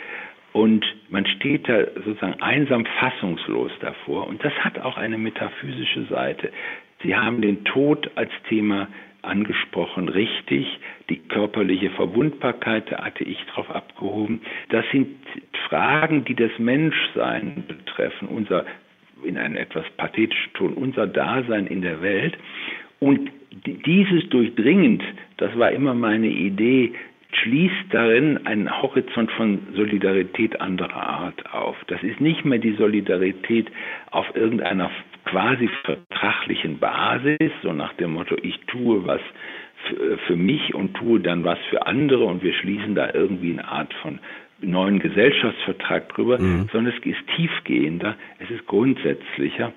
Und 0.52 0.84
man 1.08 1.24
steht 1.26 1.68
da 1.68 1.84
sozusagen 2.04 2.40
einsam 2.42 2.84
fassungslos 3.00 3.72
davor. 3.80 4.26
Und 4.26 4.44
das 4.44 4.52
hat 4.60 4.78
auch 4.78 4.96
eine 4.96 5.18
metaphysische 5.18 6.04
Seite. 6.04 6.50
Sie 7.02 7.16
haben 7.16 7.40
den 7.40 7.64
Tod 7.64 8.10
als 8.16 8.30
Thema 8.48 8.88
angesprochen, 9.22 10.08
richtig. 10.08 10.66
Die 11.08 11.18
körperliche 11.18 11.90
Verwundbarkeit, 11.90 12.90
da 12.90 13.04
hatte 13.04 13.24
ich 13.24 13.38
drauf 13.46 13.70
abgehoben. 13.70 14.42
Das 14.68 14.84
sind 14.92 15.16
Fragen, 15.68 16.24
die 16.24 16.34
das 16.34 16.50
Menschsein 16.58 17.64
betreffen, 17.66 18.28
unser, 18.28 18.64
in 19.24 19.38
einem 19.38 19.56
etwas 19.56 19.84
pathetischen 19.96 20.52
Ton, 20.54 20.74
unser 20.74 21.06
Dasein 21.06 21.66
in 21.66 21.82
der 21.82 22.02
Welt. 22.02 22.36
Und 23.00 23.30
dieses 23.64 24.28
durchdringend, 24.28 25.02
das 25.36 25.56
war 25.58 25.70
immer 25.70 25.94
meine 25.94 26.28
Idee, 26.28 26.92
schließt 27.32 27.86
darin 27.90 28.46
einen 28.46 28.70
Horizont 28.82 29.30
von 29.32 29.58
Solidarität 29.74 30.60
anderer 30.60 30.94
Art 30.94 31.54
auf. 31.54 31.76
Das 31.86 32.02
ist 32.02 32.20
nicht 32.20 32.44
mehr 32.44 32.58
die 32.58 32.74
Solidarität 32.74 33.70
auf 34.10 34.26
irgendeiner 34.36 34.90
quasi 35.24 35.68
vertraglichen 35.84 36.78
Basis, 36.78 37.52
so 37.62 37.72
nach 37.72 37.92
dem 37.94 38.14
Motto, 38.14 38.36
ich 38.42 38.58
tue 38.66 39.06
was 39.06 39.20
für 40.26 40.36
mich 40.36 40.74
und 40.74 40.94
tue 40.94 41.20
dann 41.20 41.44
was 41.44 41.58
für 41.70 41.86
andere 41.86 42.24
und 42.24 42.42
wir 42.42 42.54
schließen 42.54 42.94
da 42.94 43.12
irgendwie 43.12 43.52
eine 43.52 43.66
Art 43.66 43.92
von 43.94 44.20
neuen 44.60 45.00
Gesellschaftsvertrag 45.00 46.08
drüber, 46.10 46.38
mhm. 46.38 46.68
sondern 46.72 46.94
es 46.96 47.04
ist 47.04 47.26
tiefgehender, 47.36 48.16
es 48.38 48.50
ist 48.50 48.66
grundsätzlicher, 48.66 49.72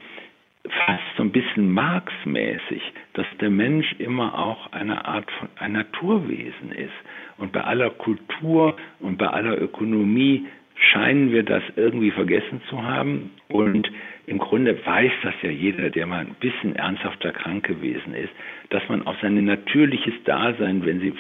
fast 0.86 1.04
so 1.18 1.24
ein 1.24 1.32
bisschen 1.32 1.72
Marx-mäßig, 1.72 2.82
dass 3.14 3.26
der 3.40 3.50
Mensch 3.50 3.96
immer 4.00 4.38
auch 4.38 4.72
eine 4.72 5.06
Art 5.06 5.30
von 5.40 5.50
ein 5.58 5.74
Naturwesen 5.74 6.72
ist. 6.72 6.94
Und 7.38 7.52
bei 7.52 7.62
aller 7.62 7.90
Kultur 7.92 8.76
und 9.00 9.18
bei 9.18 9.28
aller 9.28 9.62
Ökonomie 9.62 10.48
scheinen 10.76 11.32
wir 11.32 11.44
das 11.44 11.64
irgendwie 11.76 12.12
vergessen 12.12 12.62
zu 12.70 12.84
haben. 12.84 13.32
Und 13.48 13.90
im 14.28 14.40
Grunde 14.40 14.78
weiß 14.86 15.12
das 15.24 15.34
ja 15.42 15.50
jeder, 15.50 15.90
der 15.90 16.06
mal 16.06 16.22
ein 16.22 16.36
bisschen 16.40 16.76
ernsthafter 16.76 17.32
krank 17.32 17.66
gewesen 17.66 18.14
ist, 18.14 18.32
dass 18.70 18.88
man 18.90 19.06
auf 19.06 19.16
sein 19.22 19.44
natürliches 19.44 20.14
Dasein, 20.26 20.86
wenn 20.86 21.00
sie 21.00 21.14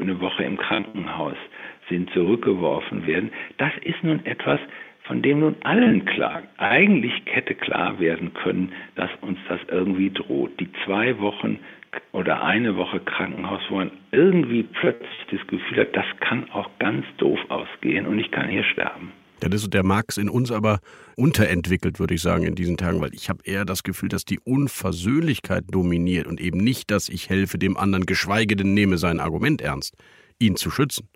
eine 0.00 0.20
Woche 0.20 0.44
im 0.44 0.56
Krankenhaus 0.56 1.36
sind, 1.88 2.10
zurückgeworfen 2.10 3.06
werden. 3.06 3.30
Das 3.58 3.72
ist 3.82 4.02
nun 4.02 4.24
etwas, 4.26 4.60
von 5.04 5.22
dem 5.22 5.40
nun 5.40 5.56
allen 5.62 6.04
klar, 6.04 6.42
eigentlich 6.58 7.14
hätte 7.24 7.54
klar 7.54 7.98
werden 7.98 8.34
können, 8.34 8.72
dass 8.94 9.10
uns 9.22 9.38
das 9.48 9.60
irgendwie 9.70 10.10
droht. 10.10 10.58
Die 10.60 10.68
zwei 10.84 11.18
Wochen 11.18 11.58
oder 12.12 12.42
eine 12.42 12.76
Woche 12.76 13.00
Krankenhaus, 13.00 13.60
wo 13.68 13.76
man 13.76 13.90
irgendwie 14.12 14.62
plötzlich 14.62 15.26
das 15.30 15.46
Gefühl 15.46 15.80
hat, 15.80 15.96
das 15.96 16.06
kann 16.20 16.50
auch 16.50 16.68
ganz 16.78 17.04
doof 17.18 17.38
ausgehen 17.48 18.06
und 18.06 18.18
ich 18.18 18.30
kann 18.30 18.48
hier 18.48 18.64
sterben. 18.64 19.12
Das 19.40 19.62
ist 19.62 19.72
der 19.72 19.84
Marx 19.84 20.16
in 20.16 20.28
uns 20.28 20.50
aber 20.50 20.80
unterentwickelt, 21.16 22.00
würde 22.00 22.14
ich 22.14 22.22
sagen, 22.22 22.44
in 22.44 22.56
diesen 22.56 22.76
Tagen, 22.76 23.00
weil 23.00 23.14
ich 23.14 23.28
habe 23.28 23.40
eher 23.44 23.64
das 23.64 23.84
Gefühl, 23.84 24.08
dass 24.08 24.24
die 24.24 24.40
Unversöhnlichkeit 24.40 25.64
dominiert 25.70 26.26
und 26.26 26.40
eben 26.40 26.58
nicht, 26.58 26.90
dass 26.90 27.08
ich 27.08 27.30
helfe 27.30 27.58
dem 27.58 27.76
anderen, 27.76 28.04
geschweige 28.04 28.56
denn 28.56 28.74
nehme 28.74 28.98
sein 28.98 29.20
Argument 29.20 29.62
ernst, 29.62 29.94
ihn 30.40 30.56
zu 30.56 30.70
schützen. 30.70 31.08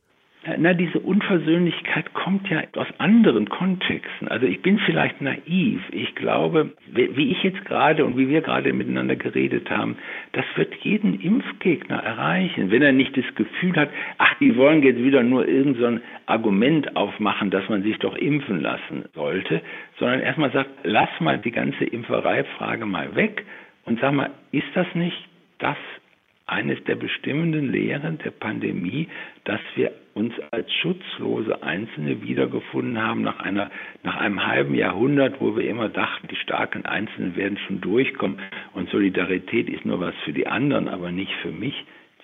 Na, 0.58 0.74
diese 0.74 0.98
Unversöhnlichkeit 0.98 2.14
kommt 2.14 2.48
ja 2.48 2.62
aus 2.74 2.88
anderen 2.98 3.48
Kontexten. 3.48 4.26
Also 4.26 4.44
ich 4.44 4.60
bin 4.60 4.80
vielleicht 4.80 5.20
naiv. 5.20 5.80
Ich 5.92 6.16
glaube, 6.16 6.72
wie 6.92 7.30
ich 7.30 7.44
jetzt 7.44 7.64
gerade 7.64 8.04
und 8.04 8.18
wie 8.18 8.28
wir 8.28 8.40
gerade 8.40 8.72
miteinander 8.72 9.14
geredet 9.14 9.70
haben, 9.70 9.96
das 10.32 10.44
wird 10.56 10.74
jeden 10.82 11.20
Impfgegner 11.20 11.98
erreichen, 11.98 12.72
wenn 12.72 12.82
er 12.82 12.90
nicht 12.90 13.16
das 13.16 13.32
Gefühl 13.36 13.76
hat, 13.76 13.90
ach, 14.18 14.34
die 14.40 14.56
wollen 14.56 14.82
jetzt 14.82 14.98
wieder 14.98 15.22
nur 15.22 15.46
irgendein 15.46 15.98
so 15.98 16.00
Argument 16.26 16.96
aufmachen, 16.96 17.50
dass 17.50 17.68
man 17.68 17.84
sich 17.84 17.98
doch 17.98 18.16
impfen 18.16 18.60
lassen 18.60 19.04
sollte, 19.14 19.62
sondern 20.00 20.20
erstmal 20.20 20.50
sagt, 20.50 20.70
lass 20.82 21.08
mal 21.20 21.38
die 21.38 21.52
ganze 21.52 21.84
Impfereifrage 21.84 22.84
mal 22.84 23.14
weg 23.14 23.44
und 23.84 24.00
sag 24.00 24.12
mal, 24.12 24.30
ist 24.50 24.66
das 24.74 24.92
nicht 24.94 25.28
das 25.60 25.76
eines 26.52 26.82
der 26.84 26.96
bestimmenden 26.96 27.72
Lehren 27.72 28.18
der 28.18 28.30
Pandemie, 28.30 29.08
dass 29.44 29.60
wir 29.74 29.92
uns 30.14 30.34
als 30.50 30.70
schutzlose 30.74 31.62
Einzelne 31.62 32.22
wiedergefunden 32.22 33.00
haben 33.00 33.22
nach 33.22 33.40
einer, 33.40 33.70
nach 34.02 34.16
einem 34.18 34.46
halben 34.46 34.74
Jahrhundert, 34.74 35.40
wo 35.40 35.56
wir 35.56 35.66
immer 35.68 35.88
dachten, 35.88 36.28
die 36.28 36.36
starken 36.36 36.84
Einzelnen 36.84 37.34
werden 37.36 37.58
schon 37.66 37.80
durchkommen 37.80 38.38
und 38.74 38.90
Solidarität 38.90 39.70
ist 39.70 39.86
nur 39.86 40.00
was 40.00 40.14
für 40.24 40.34
die 40.34 40.46
anderen, 40.46 40.88
aber 40.88 41.10
nicht 41.10 41.32
für 41.40 41.50
mich. 41.50 41.74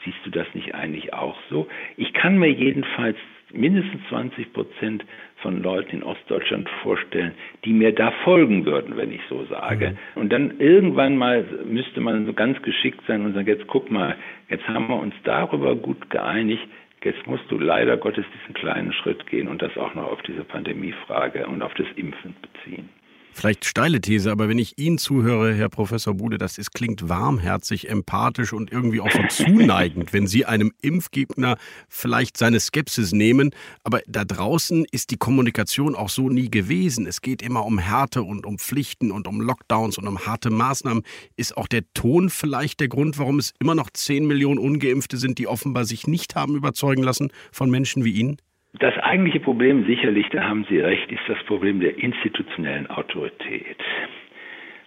Siehst 0.04 0.18
du 0.24 0.30
das 0.30 0.46
nicht 0.54 0.74
eigentlich 0.74 1.14
auch 1.14 1.38
so? 1.48 1.66
Ich 1.96 2.12
kann 2.12 2.38
mir 2.38 2.52
jedenfalls 2.52 3.16
mindestens 3.52 4.00
20 4.08 4.52
Prozent 4.52 5.04
von 5.42 5.62
Leuten 5.62 5.96
in 5.96 6.02
Ostdeutschland 6.02 6.68
vorstellen, 6.82 7.32
die 7.64 7.72
mir 7.72 7.92
da 7.92 8.10
folgen 8.24 8.64
würden, 8.66 8.96
wenn 8.96 9.12
ich 9.12 9.20
so 9.28 9.44
sage. 9.46 9.90
Mhm. 9.90 10.20
Und 10.20 10.32
dann 10.32 10.58
irgendwann 10.58 11.16
mal 11.16 11.44
müsste 11.64 12.00
man 12.00 12.26
so 12.26 12.32
ganz 12.32 12.60
geschickt 12.62 13.00
sein 13.06 13.24
und 13.24 13.34
sagen, 13.34 13.46
jetzt 13.46 13.66
guck 13.66 13.90
mal, 13.90 14.16
jetzt 14.48 14.66
haben 14.68 14.88
wir 14.88 14.98
uns 14.98 15.14
darüber 15.24 15.76
gut 15.76 16.10
geeinigt, 16.10 16.66
jetzt 17.04 17.26
musst 17.26 17.44
du 17.50 17.58
leider 17.58 17.96
Gottes 17.96 18.24
diesen 18.40 18.54
kleinen 18.54 18.92
Schritt 18.92 19.26
gehen 19.26 19.48
und 19.48 19.62
das 19.62 19.76
auch 19.76 19.94
noch 19.94 20.10
auf 20.10 20.22
diese 20.22 20.44
Pandemiefrage 20.44 21.46
und 21.46 21.62
auf 21.62 21.74
das 21.74 21.86
Impfen 21.96 22.34
beziehen. 22.42 22.88
Vielleicht 23.32 23.64
steile 23.64 24.00
These, 24.00 24.32
aber 24.32 24.48
wenn 24.48 24.58
ich 24.58 24.78
Ihnen 24.78 24.98
zuhöre, 24.98 25.54
Herr 25.54 25.68
Professor 25.68 26.14
Bude, 26.14 26.38
das 26.38 26.58
ist, 26.58 26.72
klingt 26.72 27.08
warmherzig, 27.08 27.88
empathisch 27.88 28.52
und 28.52 28.72
irgendwie 28.72 29.00
auch 29.00 29.10
so 29.12 29.20
zuneigend, 29.28 30.12
wenn 30.12 30.26
Sie 30.26 30.44
einem 30.44 30.72
Impfgegner 30.82 31.56
vielleicht 31.88 32.36
seine 32.36 32.58
Skepsis 32.58 33.12
nehmen. 33.12 33.50
Aber 33.84 34.00
da 34.08 34.24
draußen 34.24 34.84
ist 34.90 35.10
die 35.10 35.16
Kommunikation 35.16 35.94
auch 35.94 36.08
so 36.08 36.28
nie 36.28 36.50
gewesen. 36.50 37.06
Es 37.06 37.20
geht 37.20 37.42
immer 37.42 37.64
um 37.64 37.78
Härte 37.78 38.22
und 38.22 38.44
um 38.44 38.58
Pflichten 38.58 39.12
und 39.12 39.28
um 39.28 39.40
Lockdowns 39.40 39.98
und 39.98 40.08
um 40.08 40.26
harte 40.26 40.50
Maßnahmen. 40.50 41.04
Ist 41.36 41.56
auch 41.56 41.68
der 41.68 41.82
Ton 41.94 42.30
vielleicht 42.30 42.80
der 42.80 42.88
Grund, 42.88 43.18
warum 43.18 43.38
es 43.38 43.54
immer 43.60 43.74
noch 43.74 43.90
10 43.90 44.26
Millionen 44.26 44.58
Ungeimpfte 44.58 45.16
sind, 45.16 45.38
die 45.38 45.46
offenbar 45.46 45.84
sich 45.84 46.06
nicht 46.06 46.34
haben 46.34 46.56
überzeugen 46.56 47.02
lassen 47.02 47.30
von 47.52 47.70
Menschen 47.70 48.04
wie 48.04 48.12
Ihnen? 48.12 48.38
Das 48.74 48.96
eigentliche 48.98 49.40
Problem, 49.40 49.86
sicherlich, 49.86 50.28
da 50.30 50.44
haben 50.44 50.66
Sie 50.68 50.78
recht, 50.78 51.10
ist 51.10 51.22
das 51.26 51.42
Problem 51.44 51.80
der 51.80 51.98
institutionellen 51.98 52.86
Autorität. 52.88 53.78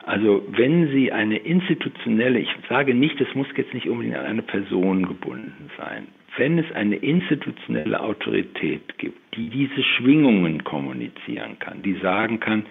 Also 0.03 0.43
wenn 0.49 0.89
Sie 0.89 1.11
eine 1.11 1.37
institutionelle, 1.37 2.39
ich 2.39 2.49
sage 2.69 2.93
nicht, 2.93 3.19
es 3.21 3.33
muss 3.35 3.47
jetzt 3.55 3.73
nicht 3.73 3.87
unbedingt 3.87 4.15
an 4.15 4.25
eine 4.25 4.41
Person 4.41 5.05
gebunden 5.07 5.69
sein, 5.77 6.07
wenn 6.37 6.57
es 6.57 6.71
eine 6.73 6.95
institutionelle 6.95 7.99
Autorität 7.99 8.97
gibt, 8.97 9.35
die 9.35 9.49
diese 9.49 9.83
Schwingungen 9.83 10.63
kommunizieren 10.63 11.59
kann, 11.59 11.81
die 11.83 11.95
sagen 11.95 12.39
kann, 12.39 12.65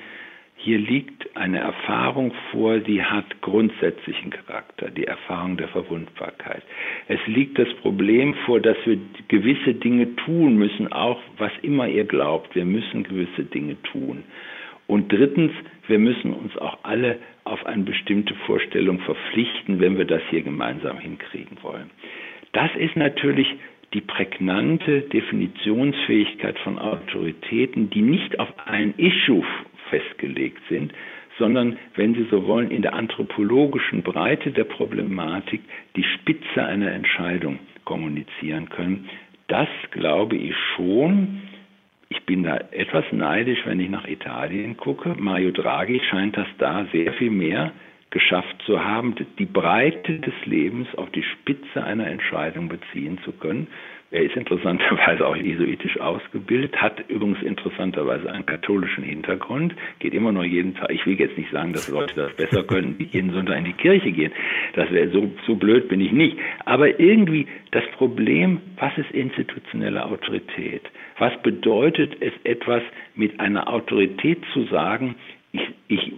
hier 0.62 0.78
liegt 0.78 1.36
eine 1.36 1.58
Erfahrung 1.58 2.32
vor, 2.50 2.78
die 2.78 3.02
hat 3.02 3.40
grundsätzlichen 3.40 4.30
Charakter, 4.30 4.90
die 4.90 5.04
Erfahrung 5.04 5.56
der 5.56 5.68
Verwundbarkeit. 5.68 6.62
Es 7.08 7.20
liegt 7.26 7.58
das 7.58 7.72
Problem 7.80 8.34
vor, 8.44 8.60
dass 8.60 8.76
wir 8.84 8.98
gewisse 9.28 9.72
Dinge 9.74 10.14
tun 10.16 10.56
müssen, 10.56 10.92
auch 10.92 11.18
was 11.38 11.52
immer 11.62 11.88
ihr 11.88 12.04
glaubt, 12.04 12.54
wir 12.54 12.66
müssen 12.66 13.04
gewisse 13.04 13.44
Dinge 13.44 13.80
tun. 13.84 14.22
Und 14.86 15.10
drittens, 15.10 15.52
wir 15.86 15.98
müssen 15.98 16.34
uns 16.34 16.54
auch 16.58 16.78
alle 16.82 17.18
auf 17.44 17.64
eine 17.64 17.84
bestimmte 17.84 18.34
Vorstellung 18.46 18.98
verpflichten, 19.00 19.80
wenn 19.80 19.96
wir 19.96 20.04
das 20.04 20.22
hier 20.28 20.42
gemeinsam 20.42 20.98
hinkriegen 20.98 21.56
wollen. 21.62 21.90
Das 22.52 22.70
ist 22.76 22.96
natürlich 22.96 23.48
die 23.94 24.02
prägnante 24.02 25.02
Definitionsfähigkeit 25.02 26.58
von 26.58 26.78
Autoritäten, 26.78 27.88
die 27.90 28.02
nicht 28.02 28.38
auf 28.38 28.48
ein 28.66 28.94
Issue 28.98 29.44
festgelegt 29.90 30.62
sind, 30.68 30.92
sondern, 31.38 31.78
wenn 31.96 32.14
Sie 32.14 32.26
so 32.30 32.46
wollen, 32.46 32.70
in 32.70 32.82
der 32.82 32.94
anthropologischen 32.94 34.02
Breite 34.02 34.52
der 34.52 34.64
Problematik 34.64 35.60
die 35.96 36.04
Spitze 36.04 36.64
einer 36.64 36.92
Entscheidung 36.92 37.58
kommunizieren 37.84 38.68
können. 38.68 39.08
Das 39.48 39.68
glaube 39.90 40.36
ich 40.36 40.54
schon. 40.76 41.42
Ich 42.08 42.24
bin 42.24 42.42
da 42.42 42.58
etwas 42.70 43.04
neidisch, 43.10 43.60
wenn 43.64 43.80
ich 43.80 43.88
nach 43.88 44.06
Italien 44.06 44.76
gucke. 44.76 45.14
Mario 45.18 45.50
Draghi 45.50 46.00
scheint 46.10 46.36
das 46.36 46.48
da 46.58 46.86
sehr 46.92 47.12
viel 47.14 47.30
mehr 47.30 47.72
geschafft 48.10 48.56
zu 48.66 48.84
haben, 48.84 49.14
die 49.38 49.46
Breite 49.46 50.18
des 50.18 50.34
Lebens 50.44 50.88
auf 50.96 51.10
die 51.10 51.22
Spitze 51.22 51.82
einer 51.82 52.08
Entscheidung 52.08 52.68
beziehen 52.68 53.18
zu 53.24 53.32
können. 53.32 53.68
Er 54.12 54.22
ist 54.24 54.34
interessanterweise 54.34 55.24
auch 55.24 55.36
jesuitisch 55.36 56.00
ausgebildet, 56.00 56.76
hat 56.76 57.08
übrigens 57.08 57.40
interessanterweise 57.42 58.30
einen 58.30 58.44
katholischen 58.44 59.04
Hintergrund, 59.04 59.76
geht 60.00 60.14
immer 60.14 60.32
noch 60.32 60.42
jeden 60.42 60.74
Tag. 60.74 60.90
Ich 60.90 61.06
will 61.06 61.18
jetzt 61.18 61.38
nicht 61.38 61.52
sagen, 61.52 61.72
dass 61.72 61.88
Leute 61.88 62.14
das 62.16 62.34
besser 62.34 62.64
können, 62.64 62.96
jeden 62.98 63.32
Sonntag 63.32 63.58
in 63.58 63.66
die 63.66 63.72
Kirche 63.72 64.10
gehen. 64.10 64.32
Das 64.74 64.90
wäre 64.90 65.10
so, 65.10 65.30
so 65.46 65.54
blöd 65.54 65.88
bin 65.88 66.00
ich 66.00 66.10
nicht. 66.10 66.36
Aber 66.64 66.98
irgendwie 66.98 67.46
das 67.70 67.84
Problem, 67.96 68.60
was 68.78 68.98
ist 68.98 69.12
institutionelle 69.12 70.04
Autorität? 70.04 70.82
Was 71.18 71.40
bedeutet 71.42 72.16
es 72.20 72.32
etwas 72.42 72.82
mit 73.14 73.38
einer 73.38 73.72
Autorität 73.72 74.42
zu 74.52 74.64
sagen, 74.64 75.14
ich, 75.52 75.62
ich 75.86 76.12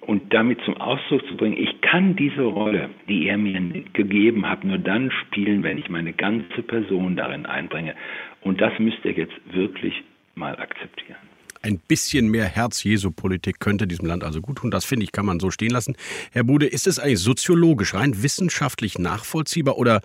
und 0.00 0.32
damit 0.34 0.58
zum 0.64 0.76
Ausdruck 0.76 1.26
zu 1.28 1.36
bringen, 1.36 1.56
ich 1.56 1.80
kann 1.80 2.16
diese 2.16 2.42
Rolle, 2.42 2.90
die 3.08 3.28
er 3.28 3.38
mir 3.38 3.60
gegeben 3.92 4.48
hat, 4.48 4.64
nur 4.64 4.78
dann 4.78 5.10
spielen, 5.10 5.62
wenn 5.62 5.78
ich 5.78 5.88
meine 5.88 6.12
ganze 6.12 6.62
Person 6.62 7.16
darin 7.16 7.46
einbringe. 7.46 7.94
Und 8.42 8.60
das 8.60 8.72
müsst 8.78 8.98
ihr 9.04 9.12
jetzt 9.12 9.34
wirklich 9.52 9.94
mal 10.34 10.56
akzeptieren. 10.58 11.18
Ein 11.62 11.78
bisschen 11.78 12.28
mehr 12.28 12.44
Herz-Jesu-Politik 12.44 13.58
könnte 13.58 13.86
diesem 13.86 14.06
Land 14.06 14.22
also 14.22 14.42
gut 14.42 14.58
tun. 14.58 14.70
Das 14.70 14.84
finde 14.84 15.04
ich, 15.04 15.12
kann 15.12 15.24
man 15.24 15.40
so 15.40 15.50
stehen 15.50 15.70
lassen. 15.70 15.96
Herr 16.32 16.44
Bude, 16.44 16.66
ist 16.66 16.86
es 16.86 16.98
eigentlich 16.98 17.20
soziologisch, 17.20 17.94
rein 17.94 18.22
wissenschaftlich 18.22 18.98
nachvollziehbar 18.98 19.78
oder, 19.78 20.02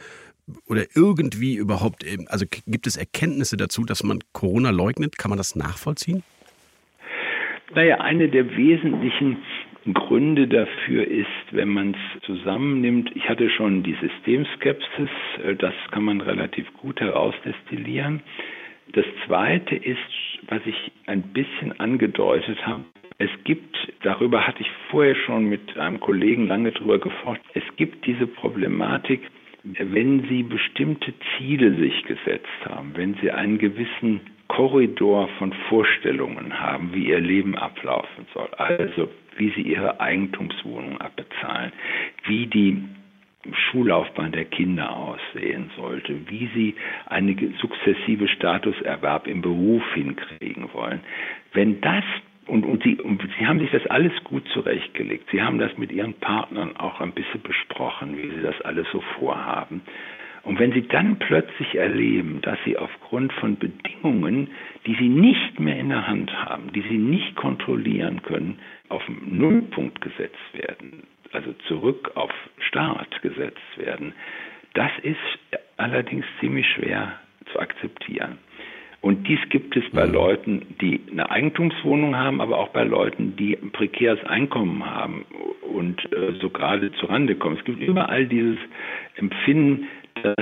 oder 0.68 0.86
irgendwie 0.96 1.56
überhaupt, 1.56 2.06
also 2.28 2.46
gibt 2.66 2.88
es 2.88 2.96
Erkenntnisse 2.96 3.58
dazu, 3.58 3.84
dass 3.84 4.04
man 4.04 4.20
Corona 4.32 4.70
leugnet? 4.70 5.18
Kann 5.18 5.30
man 5.30 5.38
das 5.38 5.56
nachvollziehen? 5.56 6.24
Naja, 7.76 7.98
eine 8.02 8.30
der 8.30 8.58
wesentlichen 8.58 9.38
Gründe 9.94 10.48
dafür 10.48 11.08
ist, 11.08 11.28
wenn 11.52 11.70
man 11.70 11.92
es 11.92 12.24
zusammennimmt, 12.24 13.16
ich 13.16 13.30
hatte 13.30 13.50
schon 13.50 13.84
die 13.84 13.96
Systemskepsis, 14.02 15.10
äh, 15.44 15.56
das 15.56 15.74
kann 15.92 16.04
man 16.04 16.22
relativ 16.22 16.72
gut 16.74 17.00
herausdestillieren. 17.00 18.22
Das 18.94 19.06
zweite 19.26 19.76
ist, 19.76 19.98
was 20.48 20.62
ich 20.66 20.92
ein 21.06 21.22
bisschen 21.22 21.80
angedeutet 21.80 22.66
habe, 22.66 22.86
es 23.20 23.30
gibt, 23.44 23.76
darüber 24.02 24.48
hatte 24.48 24.62
ich 24.62 24.72
vorher 24.90 25.16
schon 25.16 25.46
mit 25.46 25.78
einem 25.78 26.00
Kollegen 26.00 26.48
lange 26.48 26.72
drüber 26.72 27.00
geforscht, 27.00 27.44
es 27.54 27.64
gibt 27.76 28.06
diese 28.06 28.28
Problematik, 28.28 29.22
wenn 29.64 30.26
Sie 30.30 30.44
bestimmte 30.44 31.14
Ziele 31.38 31.76
sich 31.76 32.04
gesetzt 32.04 32.48
haben, 32.66 32.92
wenn 32.96 33.16
Sie 33.22 33.30
einen 33.30 33.58
gewissen 33.58 34.22
Korridor 34.50 35.30
von 35.38 35.54
Vorstellungen 35.70 36.60
haben, 36.60 36.94
wie 36.94 37.08
ihr 37.08 37.22
Leben 37.22 37.58
ablaufen 37.58 38.28
soll. 38.34 38.50
Also 38.58 39.10
wie 39.38 39.52
sie 39.52 39.62
ihre 39.62 40.02
Eigentumswohnung 40.02 41.00
abbezahlen, 41.00 41.72
wie 42.26 42.48
die 42.48 42.84
Schullaufbahn 43.54 44.34
der 44.34 44.46
Kinder 44.46 44.94
aussehen 44.96 45.72
sollte, 45.78 46.28
wie 46.30 46.50
sie 46.54 46.76
eine 47.06 47.36
sukzessive 47.62 48.28
Statuserwerb 48.28 49.28
im 49.28 49.42
Beruf 49.42 49.84
hinkriegen 49.94 50.70
wollen. 50.74 51.00
Wenn 51.54 51.80
das 51.80 52.04
und, 52.48 52.66
und, 52.66 52.84
sie, 52.84 52.96
und 53.00 53.22
sie 53.38 53.46
haben 53.46 53.60
sich 53.60 53.70
das 53.70 53.86
alles 53.88 54.12
gut 54.24 54.44
zurechtgelegt. 54.50 55.30
Sie 55.32 55.42
haben 55.42 55.60
das 55.60 55.78
mit 55.78 55.92
ihren 55.92 56.16
Partnern 56.16 56.76
auch 56.78 57.00
ein 57.00 57.12
bisschen 57.12 57.44
besprochen, 57.44 58.18
wie 58.18 58.30
sie 58.30 58.42
das 58.42 58.60
alles 58.62 58.88
so 58.92 59.02
vorhaben. 59.20 59.82
Und 60.44 60.60
wenn 60.60 60.72
Sie 60.72 60.88
dann 60.88 61.18
plötzlich 61.20 61.76
erleben, 61.76 62.40
dass 62.42 62.58
Sie 62.66 62.78
aufgrund 62.78 63.34
von 63.34 63.58
Bedingungen, 63.58 64.50
die 64.86 64.96
Sie 64.96 65.10
nicht 65.10 65.60
mehr 65.60 65.78
in 65.78 65.90
der 65.90 66.08
Hand 66.08 66.34
haben, 66.34 66.72
die 66.74 66.82
Sie 66.82 66.98
nicht 66.98 67.36
kontrollieren 67.36 68.22
können, 68.22 68.60
auf 68.90 69.06
den 69.06 69.38
Nullpunkt 69.38 70.02
gesetzt 70.02 70.38
werden, 70.54 71.04
also 71.32 71.54
zurück 71.68 72.12
auf 72.16 72.32
Start 72.60 73.22
gesetzt 73.22 73.78
werden, 73.78 74.14
das 74.74 74.92
ist 75.04 75.18
allerdings 75.78 76.26
ziemlich 76.40 76.68
schwer 76.68 77.20
zu 77.52 77.60
akzeptieren. 77.60 78.38
Und 79.02 79.28
dies 79.28 79.40
gibt 79.50 79.78
es 79.78 79.84
bei 79.92 80.06
mhm. 80.06 80.14
Leuten, 80.14 80.76
die 80.82 81.00
eine 81.10 81.32
Eigentumswohnung 81.32 82.18
haben, 82.18 82.42
aber 82.42 82.58
auch 82.58 82.70
bei 82.70 82.84
Leuten, 82.84 83.36
die 83.38 83.58
ein 83.58 83.72
prekäres 83.72 84.22
Einkommen 84.26 84.86
haben 84.86 85.26
und 85.62 86.04
äh, 86.12 86.34
so 86.42 86.50
gerade 86.50 86.92
zurande 86.94 87.36
kommen. 87.36 87.58
Es 87.58 87.64
gibt 87.64 87.82
überall 87.82 88.26
dieses 88.26 88.58
Empfinden, 89.16 89.88
dass 90.24 90.36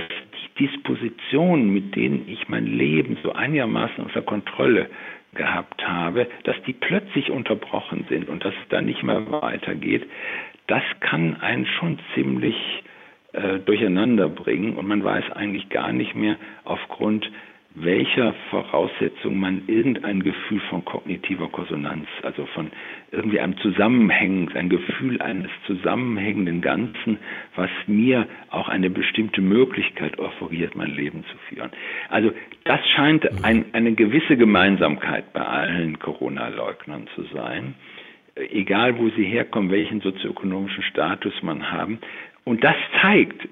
die 0.58 0.68
Dispositionen, 0.68 1.74
mit 1.74 1.96
denen 1.96 2.28
ich 2.28 2.48
mein 2.50 2.66
Leben 2.66 3.18
so 3.24 3.34
einigermaßen 3.34 4.04
unter 4.04 4.22
Kontrolle 4.22 4.90
gehabt 5.34 5.86
habe, 5.88 6.28
dass 6.44 6.56
die 6.66 6.74
plötzlich 6.74 7.32
unterbrochen 7.32 8.06
sind 8.10 8.28
und 8.30 8.44
dass 8.44 8.54
es 8.54 8.70
da 8.70 8.82
nicht 8.82 9.04
mehr 9.04 9.32
weitergeht, 9.32 10.08
das 10.68 10.84
kann 11.00 11.40
einen 11.40 11.66
schon 11.66 12.00
ziemlich 12.14 12.56
äh, 13.34 13.60
durcheinander 13.60 14.30
bringen 14.30 14.76
und 14.76 14.88
man 14.88 15.04
weiß 15.04 15.32
eigentlich 15.32 15.70
gar 15.70 15.94
nicht 15.94 16.16
mehr 16.16 16.38
aufgrund 16.64 17.30
welcher 17.80 18.34
Voraussetzung 18.50 19.40
man 19.40 19.64
irgendein 19.68 20.24
Gefühl 20.24 20.60
von 20.70 20.84
kognitiver 20.84 21.48
Konsonanz, 21.50 22.08
also 22.24 22.46
von 22.48 22.72
irgendwie 23.12 23.40
einem 23.40 23.58
Zusammenhängen, 23.58 24.52
ein 24.56 24.70
Gefühl 24.70 25.22
eines 25.22 25.52
zusammenhängenden 25.66 26.62
Ganzen, 26.62 27.20
was 27.56 27.70
mir 27.86 28.28
auch 28.50 28.68
eine 28.68 28.90
bestimmte 28.90 29.42
Möglichkeit 29.42 30.18
offeriert, 30.18 30.76
mein 30.76 30.92
Leben 30.96 31.24
zu 31.26 31.38
führen. 31.50 31.70
Also 32.10 32.32
das 32.64 32.80
scheint 32.96 33.44
ein, 33.44 33.66
eine 33.74 33.94
gewisse 33.94 34.38
Gemeinsamkeit 34.38 35.32
bei 35.34 35.42
allen 35.42 36.00
Corona-Leugnern 36.00 37.08
zu 37.16 37.24
sein, 37.34 37.76
egal 38.36 38.98
wo 38.98 39.10
sie 39.10 39.26
herkommen, 39.26 39.70
welchen 39.70 40.02
sozioökonomischen 40.02 40.84
Status 40.84 41.34
man 41.44 41.72
haben. 41.72 42.00
Und 42.44 42.64
das 42.64 42.76
zeigt, 43.02 43.48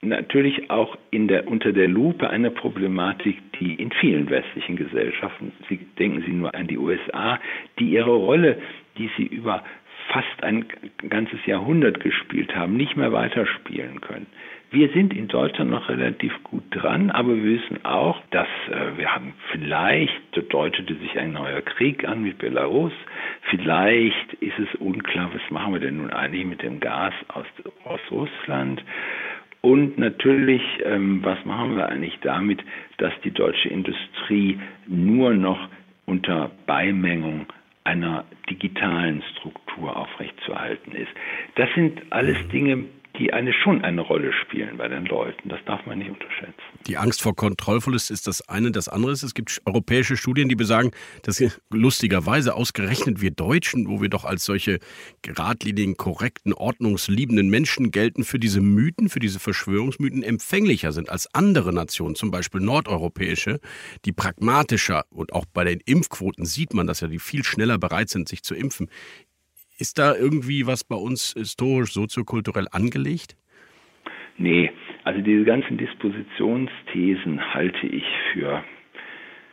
natürlich 0.00 0.70
auch 0.70 0.96
in 1.10 1.28
der, 1.28 1.48
unter 1.48 1.72
der 1.72 1.88
Lupe 1.88 2.30
eine 2.30 2.50
Problematik, 2.50 3.36
die 3.58 3.74
in 3.74 3.90
vielen 3.92 4.30
westlichen 4.30 4.76
Gesellschaften, 4.76 5.52
Sie, 5.68 5.78
denken 5.98 6.22
Sie 6.26 6.32
nur 6.32 6.54
an 6.54 6.66
die 6.66 6.78
USA, 6.78 7.40
die 7.78 7.90
ihre 7.90 8.14
Rolle, 8.14 8.58
die 8.96 9.10
sie 9.16 9.26
über 9.26 9.62
fast 10.08 10.42
ein 10.42 10.64
ganzes 11.08 11.44
Jahrhundert 11.46 12.00
gespielt 12.00 12.54
haben, 12.56 12.76
nicht 12.76 12.96
mehr 12.96 13.12
weiterspielen 13.12 14.00
können. 14.00 14.26
Wir 14.70 14.90
sind 14.90 15.14
in 15.14 15.28
Deutschland 15.28 15.70
noch 15.70 15.88
relativ 15.88 16.32
gut 16.44 16.62
dran, 16.70 17.10
aber 17.10 17.34
wir 17.36 17.58
wissen 17.58 17.84
auch, 17.86 18.20
dass 18.30 18.48
äh, 18.70 18.98
wir 18.98 19.14
haben 19.14 19.32
vielleicht, 19.50 20.52
deutete 20.52 20.94
sich 20.96 21.18
ein 21.18 21.32
neuer 21.32 21.62
Krieg 21.62 22.06
an 22.06 22.22
mit 22.22 22.36
Belarus, 22.36 22.92
vielleicht 23.48 24.34
ist 24.40 24.58
es 24.58 24.74
unklar, 24.78 25.30
was 25.32 25.50
machen 25.50 25.72
wir 25.72 25.80
denn 25.80 25.96
nun 25.96 26.10
eigentlich 26.10 26.44
mit 26.44 26.62
dem 26.62 26.80
Gas 26.80 27.14
aus, 27.28 27.46
aus 27.84 28.00
Russland. 28.10 28.82
Und 29.60 29.98
natürlich, 29.98 30.62
ähm, 30.84 31.20
was 31.22 31.44
machen 31.44 31.76
wir 31.76 31.88
eigentlich 31.88 32.18
damit, 32.22 32.60
dass 32.98 33.12
die 33.24 33.32
deutsche 33.32 33.68
Industrie 33.68 34.58
nur 34.86 35.34
noch 35.34 35.68
unter 36.06 36.50
Beimengung 36.66 37.46
einer 37.84 38.24
digitalen 38.48 39.22
Struktur 39.32 39.96
aufrechtzuerhalten 39.96 40.92
ist. 40.92 41.10
Das 41.56 41.68
sind 41.74 42.00
alles. 42.10 42.36
Dinge, 42.48 42.84
die 43.18 43.32
eine 43.32 43.52
schon 43.52 43.82
eine 43.82 44.00
Rolle 44.00 44.32
spielen 44.32 44.76
bei 44.76 44.88
den 44.88 45.06
Leuten. 45.06 45.48
Das 45.48 45.60
darf 45.66 45.84
man 45.86 45.98
nicht 45.98 46.10
unterschätzen. 46.10 46.54
Die 46.86 46.96
Angst 46.96 47.22
vor 47.22 47.34
Kontrollverlust 47.34 48.10
ist 48.10 48.26
das 48.26 48.48
eine. 48.48 48.70
Das 48.72 48.88
andere 48.88 49.12
ist, 49.12 49.22
es 49.22 49.34
gibt 49.34 49.60
europäische 49.64 50.16
Studien, 50.16 50.48
die 50.48 50.56
besagen, 50.56 50.90
dass 51.22 51.42
lustigerweise 51.70 52.54
ausgerechnet 52.54 53.20
wir 53.20 53.30
Deutschen, 53.30 53.88
wo 53.88 54.00
wir 54.00 54.08
doch 54.08 54.24
als 54.24 54.44
solche 54.44 54.78
geradlinigen, 55.22 55.96
korrekten, 55.96 56.52
ordnungsliebenden 56.52 57.48
Menschen 57.48 57.90
gelten, 57.90 58.24
für 58.24 58.38
diese 58.38 58.60
Mythen, 58.60 59.08
für 59.08 59.20
diese 59.20 59.38
Verschwörungsmythen 59.38 60.22
empfänglicher 60.22 60.92
sind 60.92 61.10
als 61.10 61.32
andere 61.34 61.72
Nationen, 61.72 62.14
zum 62.14 62.30
Beispiel 62.30 62.60
nordeuropäische, 62.60 63.60
die 64.04 64.12
pragmatischer 64.12 65.04
und 65.10 65.32
auch 65.32 65.44
bei 65.52 65.64
den 65.64 65.80
Impfquoten 65.84 66.44
sieht 66.44 66.74
man 66.74 66.88
dass 66.88 67.00
ja, 67.00 67.08
die 67.08 67.18
viel 67.18 67.44
schneller 67.44 67.78
bereit 67.78 68.08
sind, 68.08 68.28
sich 68.28 68.42
zu 68.42 68.54
impfen. 68.54 68.88
Ist 69.78 69.98
da 69.98 70.14
irgendwie 70.14 70.66
was 70.66 70.84
bei 70.84 70.96
uns 70.96 71.34
historisch, 71.36 71.92
soziokulturell 71.92 72.66
angelegt? 72.72 73.36
Nee, 74.36 74.70
also 75.04 75.20
diese 75.20 75.44
ganzen 75.44 75.78
Dispositionsthesen 75.78 77.54
halte 77.54 77.86
ich 77.86 78.04
für 78.32 78.62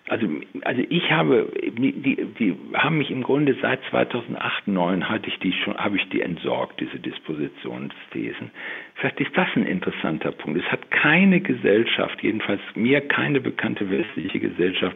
also, 0.07 0.27
also 0.61 0.83
ich 0.89 1.11
habe, 1.11 1.51
die, 1.63 2.27
die 2.37 2.55
haben 2.75 2.99
mich 2.99 3.09
im 3.09 3.23
Grunde 3.23 3.55
seit 3.59 3.79
2008, 3.89 4.65
2009 4.65 5.09
hatte 5.09 5.29
ich 5.29 5.39
die 5.39 5.51
schon, 5.51 5.75
habe 5.77 5.97
ich 5.97 6.07
die 6.09 6.21
entsorgt, 6.21 6.79
diese 6.79 6.99
Dispositionsthesen. 6.99 8.51
Vielleicht 8.95 9.19
ist 9.19 9.35
das 9.35 9.47
ein 9.55 9.65
interessanter 9.65 10.31
Punkt. 10.31 10.61
Es 10.63 10.71
hat 10.71 10.91
keine 10.91 11.41
Gesellschaft, 11.41 12.21
jedenfalls 12.21 12.61
mir 12.75 13.01
keine 13.01 13.41
bekannte 13.41 13.89
westliche 13.89 14.39
Gesellschaft, 14.39 14.95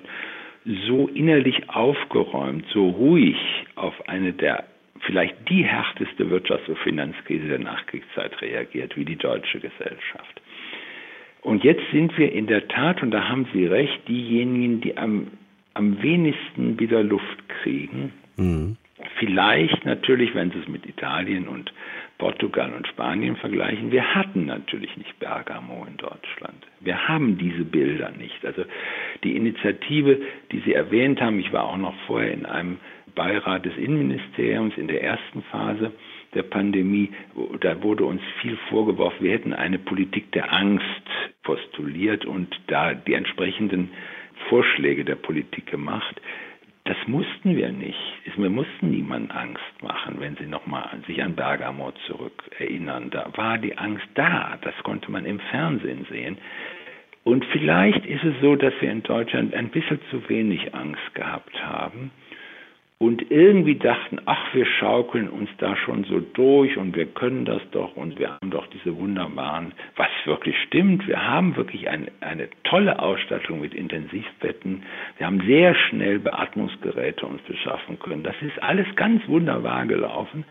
so 0.87 1.07
innerlich 1.07 1.69
aufgeräumt, 1.69 2.65
so 2.71 2.89
ruhig 2.89 3.37
auf 3.75 4.07
eine 4.07 4.33
der 4.33 4.65
vielleicht 5.01 5.35
die 5.49 5.63
härteste 5.63 6.25
Wirtschafts- 6.25 6.67
und 6.67 6.79
Finanzkrise 6.79 7.47
der 7.47 7.59
Nachkriegszeit 7.59 8.41
reagiert 8.41 8.95
wie 8.97 9.05
die 9.05 9.15
deutsche 9.15 9.59
Gesellschaft. 9.59 10.41
Und 11.41 11.63
jetzt 11.63 11.83
sind 11.91 12.17
wir 12.17 12.31
in 12.31 12.47
der 12.47 12.67
Tat, 12.67 13.01
und 13.01 13.11
da 13.11 13.29
haben 13.29 13.47
Sie 13.53 13.65
recht, 13.65 14.07
diejenigen, 14.07 14.81
die 14.81 14.97
am, 14.97 15.27
am 15.73 16.01
wenigsten 16.01 16.79
wieder 16.79 17.03
Luft 17.03 17.47
kriegen. 17.61 18.11
Mhm. 18.35 18.77
Vielleicht 19.17 19.85
natürlich, 19.85 20.35
wenn 20.35 20.51
Sie 20.51 20.59
es 20.59 20.67
mit 20.67 20.85
Italien 20.85 21.47
und 21.47 21.71
Portugal 22.17 22.73
und 22.73 22.85
Spanien 22.85 23.37
vergleichen, 23.37 23.91
wir 23.91 24.13
hatten 24.13 24.45
natürlich 24.45 24.95
nicht 24.97 25.17
Bergamo 25.19 25.85
in 25.89 25.95
Deutschland. 25.95 26.67
Wir 26.81 27.07
haben 27.07 27.37
diese 27.37 27.63
Bilder 27.63 28.11
nicht. 28.11 28.45
Also 28.45 28.65
die 29.23 29.37
Initiative, 29.37 30.21
die 30.51 30.59
Sie 30.59 30.73
erwähnt 30.73 31.21
haben, 31.21 31.39
ich 31.39 31.53
war 31.53 31.63
auch 31.63 31.77
noch 31.77 31.95
vorher 32.07 32.33
in 32.33 32.45
einem 32.45 32.77
Beirat 33.19 33.65
des 33.65 33.75
Innenministeriums 33.75 34.77
in 34.77 34.87
der 34.87 35.03
ersten 35.03 35.41
Phase 35.51 35.91
der 36.33 36.43
Pandemie, 36.43 37.11
da 37.59 37.83
wurde 37.83 38.05
uns 38.05 38.21
viel 38.41 38.55
vorgeworfen, 38.69 39.25
wir 39.25 39.33
hätten 39.33 39.51
eine 39.51 39.77
Politik 39.77 40.31
der 40.31 40.53
Angst 40.53 40.85
postuliert 41.43 42.23
und 42.23 42.47
da 42.67 42.93
die 42.93 43.15
entsprechenden 43.15 43.89
Vorschläge 44.47 45.03
der 45.03 45.15
Politik 45.15 45.65
gemacht. 45.65 46.21
Das 46.85 46.95
mussten 47.07 47.57
wir 47.57 47.73
nicht. 47.73 47.99
Wir 48.37 48.49
mussten 48.49 48.89
niemandem 48.89 49.35
Angst 49.35 49.83
machen, 49.83 50.15
wenn 50.19 50.37
Sie 50.37 50.47
nochmal 50.47 50.87
sich 51.05 51.21
an 51.21 51.35
Bergamo 51.35 51.91
zurückerinnern. 52.07 53.09
Da 53.09 53.33
war 53.35 53.57
die 53.57 53.77
Angst 53.77 54.07
da. 54.15 54.57
Das 54.61 54.75
konnte 54.83 55.11
man 55.11 55.25
im 55.25 55.41
Fernsehen 55.51 56.07
sehen. 56.09 56.37
Und 57.25 57.43
vielleicht 57.51 58.05
ist 58.05 58.23
es 58.23 58.35
so, 58.41 58.55
dass 58.55 58.73
wir 58.79 58.89
in 58.89 59.03
Deutschland 59.03 59.53
ein 59.53 59.67
bisschen 59.71 59.99
zu 60.09 60.29
wenig 60.29 60.73
Angst 60.73 61.13
gehabt 61.15 61.61
haben 61.61 62.11
und 62.99 63.31
irgendwie 63.31 63.75
dachten, 63.75 64.19
ach, 64.25 64.53
wir 64.53 64.65
schaukeln 64.65 65.29
uns 65.29 65.49
da 65.57 65.77
schon 65.77 66.03
so 66.03 66.19
durch 66.19 66.75
und 66.75 66.97
wir 66.97 67.05
können 67.05 67.45
das 67.45 67.61
doch 67.71 67.95
und 67.95 68.19
wir 68.19 68.31
haben 68.31 68.51
doch 68.51 68.67
diese 68.67 68.95
wunderbaren, 68.97 69.71
was 69.95 70.09
wirklich 70.25 70.55
stimmt, 70.67 71.07
wir 71.07 71.25
haben 71.25 71.55
wirklich 71.55 71.89
eine, 71.89 72.11
eine 72.19 72.49
tolle 72.65 72.99
Ausstattung 72.99 73.61
mit 73.61 73.73
Intensivbetten, 73.73 74.83
wir 75.17 75.27
haben 75.27 75.41
sehr 75.47 75.75
schnell 75.75 76.19
Beatmungsgeräte 76.19 77.25
uns 77.25 77.41
beschaffen 77.43 77.97
können. 77.99 78.23
Das 78.23 78.35
ist 78.41 78.61
alles 78.61 78.87
ganz 78.97 79.25
wunderbar 79.29 79.85
gelaufen, 79.85 80.43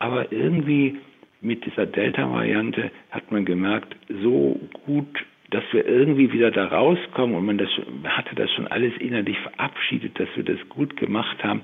aber 0.00 0.32
irgendwie 0.32 0.98
mit 1.40 1.64
dieser 1.64 1.86
Delta-Variante 1.86 2.90
hat 3.12 3.30
man 3.30 3.44
gemerkt, 3.44 3.94
so 4.08 4.58
gut 4.84 5.24
dass 5.52 5.62
wir 5.72 5.86
irgendwie 5.86 6.32
wieder 6.32 6.50
da 6.50 6.66
rauskommen 6.66 7.36
und 7.36 7.44
man 7.44 7.58
das 7.58 7.68
hatte 8.04 8.34
das 8.34 8.50
schon 8.52 8.66
alles 8.66 8.92
innerlich 8.98 9.38
verabschiedet, 9.38 10.18
dass 10.18 10.28
wir 10.34 10.44
das 10.44 10.58
gut 10.68 10.96
gemacht 10.96 11.44
haben. 11.44 11.60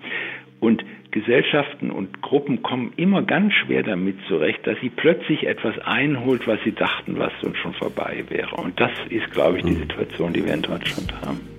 Und 0.61 0.85
Gesellschaften 1.11 1.91
und 1.91 2.21
Gruppen 2.21 2.63
kommen 2.63 2.93
immer 2.97 3.23
ganz 3.23 3.55
schwer 3.55 3.83
damit 3.83 4.17
zurecht, 4.27 4.67
dass 4.67 4.79
sie 4.81 4.91
plötzlich 4.91 5.47
etwas 5.47 5.79
einholt, 5.79 6.47
was 6.47 6.59
sie 6.65 6.73
dachten, 6.73 7.19
was 7.19 7.33
schon 7.63 7.75
vorbei 7.75 8.25
wäre. 8.29 8.57
Und 8.57 8.79
das 8.79 8.91
ist, 9.09 9.31
glaube 9.31 9.59
ich, 9.59 9.65
die 9.65 9.73
hm. 9.73 9.81
Situation, 9.81 10.33
die 10.33 10.45
wir 10.45 10.55
in 10.55 10.63
Deutschland 10.63 11.13
haben. 11.23 11.58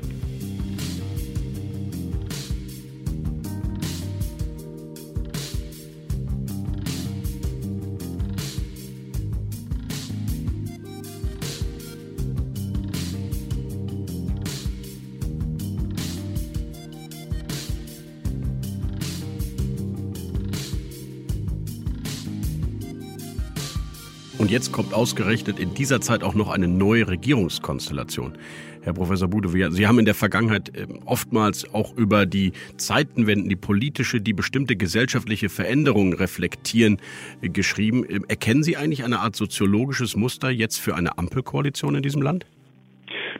Jetzt 24.69 24.75
kommt 24.75 24.93
ausgerechnet 24.93 25.59
in 25.59 25.73
dieser 25.73 25.99
Zeit 25.99 26.23
auch 26.23 26.35
noch 26.35 26.51
eine 26.51 26.67
neue 26.67 27.07
Regierungskonstellation. 27.07 28.37
Herr 28.83 28.93
Professor 28.93 29.27
Bude, 29.27 29.49
Sie 29.49 29.87
haben 29.87 29.97
in 29.97 30.05
der 30.05 30.13
Vergangenheit 30.13 30.71
ähm, 30.77 30.99
oftmals 31.05 31.73
auch 31.73 31.97
über 31.97 32.27
die 32.27 32.51
Zeitenwenden, 32.77 33.49
die 33.49 33.55
politische, 33.55 34.21
die 34.21 34.33
bestimmte 34.33 34.75
gesellschaftliche 34.75 35.49
Veränderungen 35.49 36.13
reflektieren, 36.13 36.97
äh, 37.41 37.49
geschrieben. 37.49 38.05
Ähm, 38.07 38.25
erkennen 38.27 38.61
Sie 38.61 38.77
eigentlich 38.77 39.03
eine 39.03 39.19
Art 39.19 39.35
soziologisches 39.35 40.15
Muster 40.15 40.51
jetzt 40.51 40.77
für 40.77 40.95
eine 40.95 41.17
Ampelkoalition 41.17 41.95
in 41.95 42.03
diesem 42.03 42.21
Land? 42.21 42.45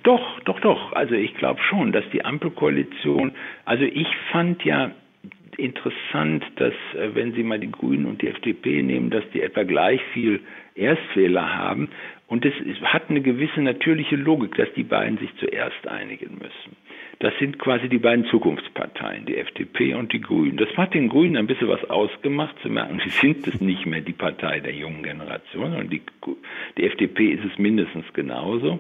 Doch, 0.01 0.39
doch, 0.45 0.59
doch. 0.61 0.93
Also 0.93 1.13
ich 1.13 1.35
glaube 1.35 1.59
schon, 1.69 1.91
dass 1.91 2.05
die 2.11 2.25
Ampelkoalition, 2.25 3.33
also 3.65 3.83
ich 3.83 4.07
fand 4.31 4.63
ja 4.65 4.91
interessant, 5.59 6.43
dass 6.55 6.73
äh, 6.95 7.13
wenn 7.13 7.33
Sie 7.33 7.43
mal 7.43 7.59
die 7.59 7.71
Grünen 7.71 8.07
und 8.07 8.21
die 8.21 8.27
FDP 8.29 8.81
nehmen, 8.81 9.11
dass 9.11 9.23
die 9.33 9.41
etwa 9.41 9.63
gleich 9.63 10.01
viel 10.13 10.39
Erstfehler 10.79 11.55
haben. 11.57 11.89
Und 12.27 12.45
es 12.45 12.53
hat 12.83 13.09
eine 13.09 13.21
gewisse 13.21 13.61
natürliche 13.61 14.15
Logik, 14.15 14.55
dass 14.55 14.71
die 14.73 14.83
beiden 14.83 15.17
sich 15.17 15.29
zuerst 15.37 15.87
einigen 15.87 16.35
müssen. 16.35 16.77
Das 17.19 17.33
sind 17.37 17.59
quasi 17.59 17.89
die 17.89 17.97
beiden 17.97 18.25
Zukunftsparteien, 18.25 19.25
die 19.25 19.37
FDP 19.37 19.93
und 19.95 20.13
die 20.13 20.21
Grünen. 20.21 20.55
Das 20.55 20.69
hat 20.77 20.93
den 20.93 21.09
Grünen 21.09 21.35
ein 21.35 21.47
bisschen 21.47 21.67
was 21.67 21.83
ausgemacht, 21.89 22.55
zu 22.61 22.69
merken, 22.69 23.01
sie 23.03 23.09
sind 23.09 23.45
es 23.45 23.59
nicht 23.59 23.85
mehr 23.85 23.99
die 23.99 24.13
Partei 24.13 24.61
der 24.61 24.73
jungen 24.73 25.03
Generation, 25.03 25.75
und 25.75 25.91
die, 25.91 26.01
die 26.77 26.85
FDP 26.85 27.31
ist 27.31 27.43
es 27.43 27.57
mindestens 27.57 28.05
genauso. 28.13 28.79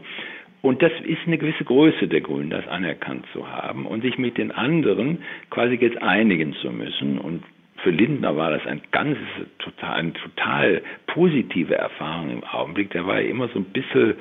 Und 0.61 0.81
das 0.81 0.91
ist 1.03 1.19
eine 1.25 1.37
gewisse 1.37 1.63
Größe 1.65 2.07
der 2.07 2.21
Grünen, 2.21 2.49
das 2.49 2.67
anerkannt 2.67 3.25
zu 3.33 3.49
haben 3.49 3.85
und 3.85 4.01
sich 4.01 4.17
mit 4.17 4.37
den 4.37 4.51
anderen 4.51 5.19
quasi 5.49 5.75
jetzt 5.75 6.01
einigen 6.01 6.53
zu 6.53 6.69
müssen. 6.71 7.17
Und 7.17 7.43
für 7.83 7.91
Lindner 7.91 8.35
war 8.35 8.51
das 8.51 8.65
ein 8.65 8.81
ganz 8.91 9.17
total, 9.59 9.99
eine 9.99 10.13
total 10.13 10.81
positive 11.07 11.75
Erfahrung 11.75 12.31
im 12.31 12.43
Augenblick. 12.43 12.91
Der 12.91 13.05
war 13.05 13.21
ja 13.21 13.29
immer 13.29 13.47
so 13.49 13.59
ein 13.59 13.65
bisschen 13.65 14.15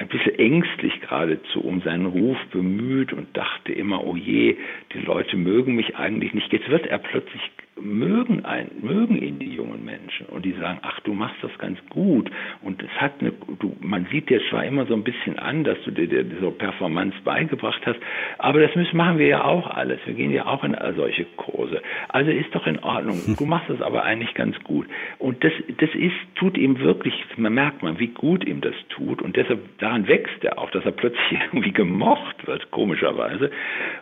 ein 0.00 0.08
bisschen 0.08 0.38
ängstlich 0.38 0.98
geradezu 1.02 1.60
um 1.60 1.82
seinen 1.82 2.06
Ruf 2.06 2.38
bemüht 2.52 3.12
und 3.12 3.36
dachte 3.36 3.72
immer, 3.72 4.02
oh 4.02 4.16
je, 4.16 4.56
die 4.94 4.98
Leute 4.98 5.36
mögen 5.36 5.74
mich 5.76 5.96
eigentlich 5.96 6.32
nicht. 6.32 6.50
Jetzt 6.50 6.70
wird 6.70 6.86
er 6.86 6.98
plötzlich 6.98 7.42
mögen 7.80 8.44
ein, 8.44 8.70
mögen 8.80 9.16
ihn 9.16 9.38
die 9.38 9.54
jungen 9.54 9.84
Menschen 9.84 10.26
und 10.26 10.44
die 10.44 10.52
sagen, 10.52 10.78
ach, 10.82 11.00
du 11.00 11.12
machst 11.12 11.36
das 11.42 11.56
ganz 11.58 11.78
gut 11.88 12.30
und 12.62 12.82
es 12.82 12.90
hat 13.00 13.12
eine, 13.20 13.32
du, 13.58 13.76
man 13.80 14.06
sieht 14.10 14.30
dir 14.30 14.40
zwar 14.50 14.64
immer 14.64 14.86
so 14.86 14.94
ein 14.94 15.04
bisschen 15.04 15.38
an, 15.38 15.64
dass 15.64 15.78
du 15.84 15.90
dir, 15.90 16.06
dir 16.06 16.24
so 16.40 16.50
Performance 16.50 17.16
beigebracht 17.24 17.80
hast, 17.86 17.98
aber 18.38 18.60
das 18.60 18.74
müssen, 18.76 18.96
machen 18.96 19.18
wir 19.18 19.26
ja 19.26 19.44
auch 19.44 19.70
alles. 19.70 20.00
Wir 20.04 20.14
gehen 20.14 20.30
ja 20.30 20.46
auch 20.46 20.64
in 20.64 20.76
solche 20.96 21.24
Kurse. 21.36 21.82
Also 22.08 22.30
ist 22.30 22.54
doch 22.54 22.66
in 22.66 22.78
Ordnung. 22.80 23.20
Du 23.40 23.46
machst 23.46 23.70
das 23.70 23.80
aber 23.80 24.02
eigentlich 24.02 24.34
ganz 24.34 24.58
gut. 24.64 24.86
Und 25.18 25.42
das, 25.42 25.52
das 25.78 25.88
ist, 25.94 26.14
tut 26.34 26.58
ihm 26.58 26.78
wirklich, 26.80 27.14
man 27.36 27.54
merkt 27.54 27.82
man, 27.82 27.98
wie 27.98 28.08
gut 28.08 28.44
ihm 28.44 28.60
das 28.60 28.74
tut 28.90 29.22
und 29.22 29.36
deshalb, 29.36 29.60
daran 29.78 30.06
wächst 30.08 30.44
er 30.44 30.58
auch, 30.58 30.70
dass 30.70 30.84
er 30.84 30.92
plötzlich 30.92 31.40
irgendwie 31.52 31.72
gemocht 31.72 32.46
wird, 32.46 32.70
komischerweise. 32.70 33.50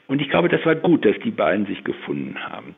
Und 0.09 0.21
ich 0.21 0.29
glaube, 0.29 0.49
das 0.49 0.65
war 0.67 0.75
gut, 0.75 1.05
dass 1.05 1.17
die 1.21 1.31
beiden 1.31 1.67
sich 1.67 1.85
gefunden 1.85 2.37
haben. 2.43 2.75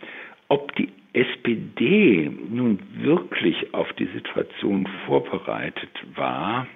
Ob 0.51 0.75
die 0.75 0.89
SPD 1.13 2.29
nun 2.51 2.81
wirklich 2.97 3.73
auf 3.73 3.93
die 3.95 4.07
Situation 4.07 4.87
vorbereitet 5.07 5.91
war, 6.17 6.67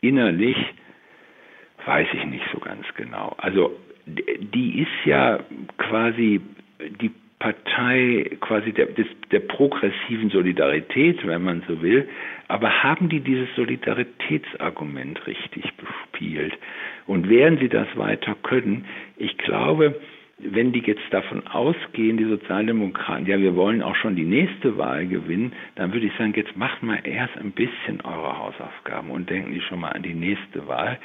innerlich, 0.00 0.56
weiß 1.86 2.08
ich 2.14 2.24
nicht 2.26 2.44
so 2.52 2.58
ganz 2.58 2.84
genau. 2.96 3.34
Also 3.38 3.76
die 4.06 4.80
ist 4.80 5.06
ja 5.06 5.38
quasi 5.78 6.40
die 7.00 7.12
Partei 7.38 8.30
quasi 8.40 8.72
der, 8.72 8.86
des, 8.86 9.06
der 9.30 9.40
progressiven 9.40 10.30
Solidarität, 10.30 11.26
wenn 11.26 11.42
man 11.42 11.62
so 11.66 11.80
will. 11.80 12.08
Aber 12.48 12.82
haben 12.82 13.08
die 13.08 13.20
dieses 13.20 13.48
Solidaritätsargument 13.56 15.26
richtig 15.26 15.64
bespielt? 15.76 16.56
Und 17.06 17.28
werden 17.28 17.58
sie 17.58 17.68
das 17.68 17.88
weiter 17.96 18.36
können? 18.42 18.84
Ich 19.16 19.38
glaube, 19.38 20.00
wenn 20.44 20.72
die 20.72 20.80
jetzt 20.80 21.02
davon 21.10 21.46
ausgehen, 21.46 22.16
die 22.16 22.24
Sozialdemokraten, 22.24 23.26
ja, 23.26 23.38
wir 23.38 23.54
wollen 23.54 23.82
auch 23.82 23.96
schon 23.96 24.16
die 24.16 24.24
nächste 24.24 24.76
Wahl 24.76 25.06
gewinnen, 25.06 25.52
dann 25.76 25.92
würde 25.92 26.06
ich 26.06 26.12
sagen, 26.16 26.32
jetzt 26.36 26.56
macht 26.56 26.82
mal 26.82 27.00
erst 27.04 27.36
ein 27.36 27.52
bisschen 27.52 28.00
eure 28.02 28.38
Hausaufgaben 28.38 29.10
und 29.10 29.30
denken 29.30 29.52
die 29.52 29.60
schon 29.60 29.80
mal 29.80 29.90
an 29.90 30.02
die 30.02 30.14
nächste 30.14 30.66
Wahl. 30.66 30.98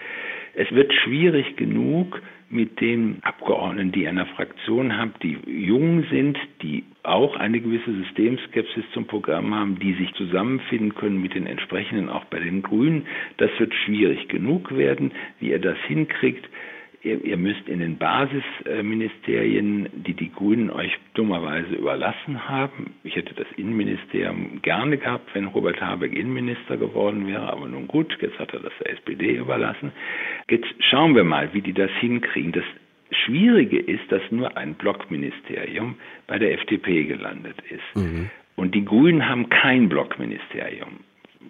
Es 0.54 0.72
wird 0.72 0.94
schwierig 0.94 1.56
genug 1.56 2.22
mit 2.50 2.80
den 2.80 3.20
Abgeordneten, 3.24 3.92
die 3.92 4.08
einer 4.08 4.26
Fraktion 4.26 4.98
haben, 4.98 5.14
die 5.22 5.38
jung 5.46 6.06
sind, 6.10 6.38
die 6.62 6.86
auch 7.04 7.36
eine 7.36 7.60
gewisse 7.60 7.94
Systemskepsis 7.94 8.86
zum 8.94 9.06
Programm 9.06 9.54
haben, 9.54 9.80
die 9.80 9.94
sich 9.94 10.14
zusammenfinden 10.14 10.96
können 10.96 11.22
mit 11.22 11.36
den 11.36 11.46
entsprechenden 11.46 12.10
auch 12.10 12.26
bei 12.26 12.40
den 12.40 12.64
Grünen. 12.64 13.06
Das 13.38 13.52
wird 13.60 13.74
schwierig 13.86 14.30
genug 14.30 14.76
werden, 14.76 15.12
wie 15.40 15.50
ihr 15.50 15.60
das 15.60 15.78
hinkriegt 15.88 16.48
Ihr, 17.04 17.24
ihr 17.24 17.38
müsst 17.38 17.68
in 17.68 17.80
den 17.80 17.98
Basisministerien, 17.98 19.88
die 19.94 20.14
die 20.14 20.32
Grünen 20.32 20.72
euch 20.72 20.92
dummerweise 21.14 21.76
überlassen 21.76 22.50
haben, 22.50 22.96
ich 23.04 23.16
hätte 23.16 23.36
das 23.36 23.48
Innenministerium 23.56 24.62
gerne 24.64 24.98
gehabt, 24.98 25.30
wenn 25.34 25.46
Robert 25.46 25.80
Habeck 25.80 26.14
Innenminister 26.14 26.76
geworden 26.78 27.28
wäre, 27.28 27.52
aber 27.52 27.68
nun 27.68 27.88
gut, 27.88 28.18
jetzt 28.20 28.40
hat 28.40 28.54
er 28.54 28.62
das 28.62 28.74
der 28.80 28.94
SPD 28.94 29.36
überlassen. 29.36 29.92
Jetzt 30.50 30.68
schauen 30.90 31.16
wir 31.16 31.24
mal, 31.24 31.54
wie 31.54 31.62
die 31.62 31.74
das 31.74 31.92
hinkriegen. 32.00 32.52
Das 32.52 32.66
Schwierige 33.12 33.80
ist, 33.80 34.12
dass 34.12 34.22
nur 34.32 34.58
ein 34.58 34.74
Blockministerium 34.74 35.96
bei 36.26 36.40
der 36.40 36.54
FDP 36.54 37.06
gelandet 37.06 37.58
ist. 37.70 37.96
Mhm. 37.96 38.30
Und 38.56 38.74
die 38.74 38.84
Grünen 38.84 39.30
haben 39.30 39.50
kein 39.50 39.88
Blockministerium 39.88 41.00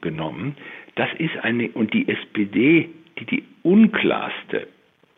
genommen. 0.01 0.55
Das 0.95 1.09
ist 1.17 1.37
eine, 1.41 1.69
und 1.69 1.93
die 1.93 2.07
SPD, 2.07 2.89
die 3.19 3.25
die 3.25 3.43
unklarste 3.63 4.67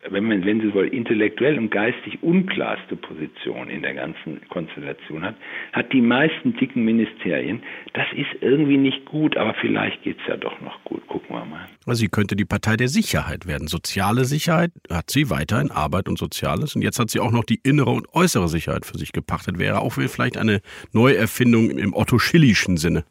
wenn 0.08 0.24
man, 0.24 0.44
wenn 0.44 0.60
Sie 0.60 0.72
wohl, 0.72 0.88
intellektuell 0.88 1.58
und 1.58 1.70
geistig 1.70 2.22
unklarste 2.22 2.96
Position 2.96 3.68
in 3.68 3.82
der 3.82 3.94
ganzen 3.94 4.40
Konstellation 4.48 5.22
hat, 5.22 5.36
hat 5.72 5.92
die 5.92 6.00
meisten 6.00 6.56
dicken 6.56 6.84
Ministerien. 6.84 7.62
Das 7.92 8.06
ist 8.14 8.42
irgendwie 8.42 8.78
nicht 8.78 9.04
gut, 9.04 9.36
aber 9.36 9.54
vielleicht 9.60 10.02
geht 10.02 10.18
es 10.20 10.26
ja 10.26 10.36
doch 10.36 10.58
noch 10.60 10.82
gut. 10.84 11.06
Gucken 11.06 11.36
wir 11.36 11.44
mal. 11.44 11.68
Also 11.86 12.00
sie 12.00 12.08
könnte 12.08 12.36
die 12.36 12.44
Partei 12.44 12.76
der 12.76 12.88
Sicherheit 12.88 13.46
werden. 13.46 13.68
Soziale 13.68 14.24
Sicherheit 14.24 14.72
hat 14.90 15.10
sie 15.10 15.28
weiterhin, 15.28 15.70
Arbeit 15.70 16.08
und 16.08 16.18
Soziales. 16.18 16.74
Und 16.74 16.82
jetzt 16.82 16.98
hat 16.98 17.10
sie 17.10 17.20
auch 17.20 17.32
noch 17.32 17.44
die 17.44 17.60
innere 17.62 17.90
und 17.90 18.06
äußere 18.14 18.48
Sicherheit 18.48 18.86
für 18.86 18.96
sich 18.96 19.12
gepachtet. 19.12 19.58
Wäre 19.58 19.80
auch 19.80 19.92
vielleicht 19.92 20.38
eine 20.38 20.60
Neuerfindung 20.92 21.70
im 21.70 21.94
Otto-Schillischen 21.94 22.76
Sinne 22.76 23.04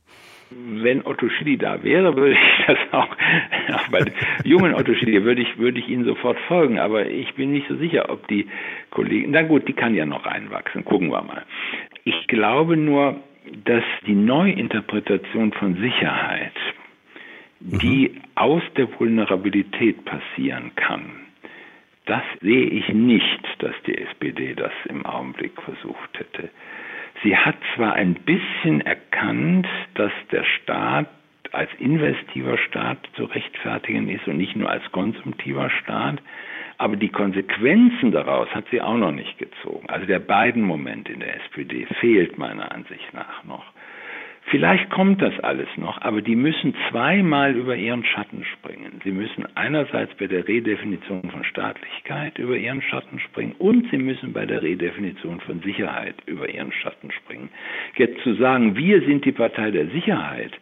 wenn 0.52 1.06
Otto 1.06 1.30
Schilly 1.30 1.58
da 1.58 1.84
wäre, 1.84 2.16
würde 2.16 2.34
ich 2.34 2.40
das 2.68 2.78
auch, 2.92 3.10
auch 3.74 3.88
bei 3.90 4.06
jungen 4.44 4.74
Otto 4.74 4.94
Schilly 4.96 5.24
würde 5.24 5.42
ich, 5.42 5.58
würde 5.58 5.80
ich 5.80 5.88
Ihnen 5.88 6.06
sofort 6.06 6.40
folgen, 6.48 6.80
aber 6.80 7.08
ich 7.08 7.34
bin 7.36 7.52
nicht 7.52 7.68
so 7.68 7.76
sicher, 7.76 8.10
ob 8.10 8.28
die 8.28 8.48
Kollegen, 8.90 9.32
na 9.32 9.44
gut, 9.44 9.68
die 9.68 9.74
kann 9.74 9.96
ja 9.96 10.06
noch 10.06 10.26
reinwachsen, 10.26 10.86
gucken 10.86 11.12
wir 11.12 11.22
mal. 11.22 11.46
Ich 12.04 12.28
glaube 12.28 12.78
nur, 12.78 13.20
dass 13.66 13.84
die 14.06 14.16
Neuinterpretation 14.16 15.54
von 15.54 15.76
Sicherheit, 15.76 16.54
die 17.60 18.10
mhm. 18.10 18.22
aus 18.36 18.64
der 18.78 18.88
Vulnerabilität 19.00 20.04
passieren 20.06 20.72
kann, 20.76 21.12
das 22.06 22.24
sehe 22.42 22.66
ich 22.66 22.90
nicht, 22.90 23.44
dass 23.60 23.76
die 23.86 23.96
SPD 23.96 24.56
das 24.56 24.72
im 24.86 25.06
Augenblick 25.06 25.62
versucht 25.62 26.18
hätte. 26.18 26.50
Sie 27.24 27.36
hat 27.36 27.56
zwar 27.76 27.94
ein 27.94 28.16
bisschen 28.16 28.82
erkannt, 28.82 29.68
dass 29.96 30.12
der 30.32 30.44
Staat 30.44 31.08
als 31.52 31.70
investiver 31.80 32.58
Staat 32.58 33.00
zu 33.16 33.26
rechtfertigen 33.26 34.08
ist 34.08 34.28
und 34.28 34.38
nicht 34.38 34.56
nur 34.56 34.70
als 34.70 34.84
konsumtiver 34.92 35.70
Staat, 35.70 36.22
aber 36.78 36.96
die 36.96 37.10
Konsequenzen 37.10 38.12
daraus 38.12 38.48
hat 38.56 38.66
sie 38.72 38.82
auch 38.82 38.96
noch 38.96 39.12
nicht 39.12 39.38
gezogen. 39.38 39.90
Also 39.90 40.06
der 40.06 40.20
beiden 40.20 40.62
Moment 40.62 41.10
in 41.10 41.20
der 41.20 41.36
SPD 41.36 41.86
fehlt 42.00 42.38
meiner 42.38 42.72
Ansicht 42.72 43.14
nach 43.14 43.44
noch. 43.44 43.66
Vielleicht 44.50 44.90
kommt 44.90 45.22
das 45.22 45.40
alles 45.42 45.68
noch, 45.78 46.02
aber 46.02 46.24
die 46.24 46.36
müssen 46.36 46.74
zweimal 46.90 47.56
über 47.56 47.76
ihren 47.76 48.04
Schatten 48.04 48.44
springen. 48.44 49.00
Sie 49.04 49.12
müssen 49.12 49.46
einerseits 49.56 50.12
bei 50.16 50.26
der 50.26 50.48
Redefinition 50.48 51.30
von 51.30 51.44
Staatlichkeit 51.44 52.40
über 52.40 52.58
ihren 52.58 52.82
Schatten 52.82 53.20
springen 53.20 53.54
und 53.60 53.90
sie 53.92 54.00
müssen 54.00 54.34
bei 54.34 54.48
der 54.48 54.64
Redefinition 54.64 55.40
von 55.42 55.62
Sicherheit 55.62 56.16
über 56.26 56.50
ihren 56.50 56.72
Schatten 56.72 57.12
springen. 57.12 57.50
Jetzt 57.96 58.24
zu 58.24 58.34
sagen, 58.36 58.76
wir 58.76 59.02
sind 59.02 59.24
die 59.24 59.34
Partei 59.34 59.70
der 59.70 59.88
Sicherheit, 59.88 60.54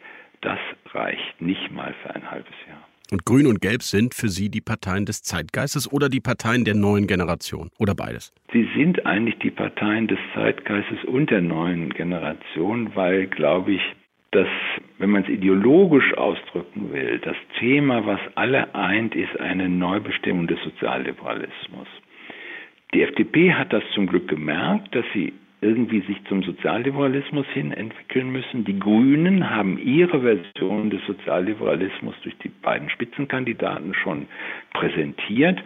das 0.41 0.59
reicht 0.93 1.41
nicht 1.41 1.71
mal 1.71 1.93
für 2.03 2.13
ein 2.13 2.29
halbes 2.29 2.55
Jahr. 2.67 2.86
Und 3.09 3.23
Grün 3.23 3.47
und 3.47 3.61
Gelb 3.61 3.83
sind 3.83 4.13
für 4.13 4.27
Sie 4.27 4.49
die 4.49 4.59
Parteien 4.59 5.05
des 5.05 5.21
Zeitgeistes 5.23 5.91
oder 5.91 6.09
die 6.09 6.19
Parteien 6.19 6.65
der 6.65 6.75
neuen 6.75 7.07
Generation 7.07 7.69
oder 7.79 7.95
beides? 7.95 8.33
Sie 8.51 8.67
sind 8.75 9.05
eigentlich 9.05 9.39
die 9.39 9.51
Parteien 9.51 10.07
des 10.07 10.19
Zeitgeistes 10.33 11.03
und 11.05 11.29
der 11.29 11.41
neuen 11.41 11.89
Generation, 11.89 12.91
weil, 12.95 13.27
glaube 13.27 13.73
ich, 13.73 13.81
dass, 14.31 14.47
wenn 14.97 15.11
man 15.11 15.23
es 15.23 15.29
ideologisch 15.29 16.13
ausdrücken 16.17 16.91
will, 16.91 17.19
das 17.19 17.37
Thema, 17.59 18.05
was 18.05 18.19
alle 18.35 18.75
eint, 18.75 19.15
ist 19.15 19.39
eine 19.39 19.69
Neubestimmung 19.69 20.47
des 20.47 20.59
Sozialliberalismus. 20.63 21.87
Die 22.93 23.03
FDP 23.03 23.53
hat 23.53 23.71
das 23.71 23.83
zum 23.93 24.07
Glück 24.07 24.27
gemerkt, 24.27 24.93
dass 24.93 25.05
sie 25.13 25.33
irgendwie 25.61 26.01
sich 26.01 26.23
zum 26.25 26.43
Sozialliberalismus 26.43 27.47
hin 27.53 27.71
entwickeln 27.71 28.31
müssen. 28.31 28.63
Die 28.65 28.77
Grünen 28.77 29.49
haben 29.49 29.79
ihre 29.79 30.21
Version 30.21 30.89
des 30.89 31.03
Sozialliberalismus 31.07 32.15
durch 32.21 32.37
die 32.39 32.49
beiden 32.49 32.89
Spitzenkandidaten 32.89 33.93
schon 33.95 34.27
präsentiert. 34.73 35.61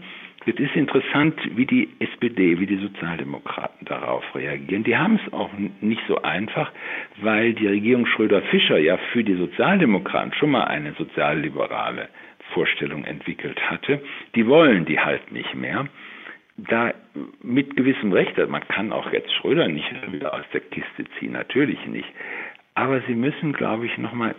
Es 0.46 0.56
ist 0.56 0.76
interessant, 0.76 1.40
wie 1.56 1.68
die 1.68 1.90
SPD, 2.00 2.60
wie 2.60 2.66
die 2.66 2.78
Sozialdemokraten 2.78 3.86
darauf 3.86 4.24
reagieren. 4.34 4.84
Die 4.84 4.98
haben 4.98 5.20
es 5.24 5.34
auch 5.34 5.52
nicht 5.82 6.02
so 6.08 6.22
einfach, 6.24 6.72
weil 7.22 7.54
die 7.54 7.68
Regierung 7.68 8.08
Schröder-Fischer 8.08 8.80
ja 8.80 8.98
für 9.12 9.24
die 9.24 9.36
Sozialdemokraten 9.36 10.34
schon 10.34 10.52
mal 10.52 10.64
eine 10.64 10.94
sozialliberale 10.94 12.10
Vorstellung 12.54 13.04
entwickelt 13.04 13.60
hatte. 13.70 14.02
Die 14.34 14.48
wollen 14.48 14.86
die 14.86 15.00
halt 15.00 15.32
nicht 15.32 15.54
mehr 15.54 15.88
da 16.58 16.94
mit 17.42 17.76
gewissem 17.76 18.12
Recht, 18.12 18.38
man 18.50 18.68
kann 18.68 18.92
auch 18.92 19.12
jetzt 19.12 19.34
Schröder 19.34 19.68
nicht 19.68 19.90
wieder 20.12 20.34
aus 20.34 20.46
der 20.54 20.62
Kiste 20.62 21.06
ziehen, 21.18 21.32
natürlich 21.32 21.86
nicht. 21.88 22.10
Aber 22.76 23.02
sie 23.02 23.16
müssen, 23.16 23.54
glaube 23.54 23.86
ich, 23.86 23.98
nochmal 23.98 24.36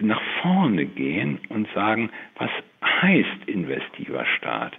nach 0.00 0.20
vorne 0.40 0.86
gehen 0.86 1.38
und 1.48 1.68
sagen, 1.74 2.10
was 2.36 2.50
heißt 2.84 3.46
investiver 3.46 4.24
Staat? 4.38 4.72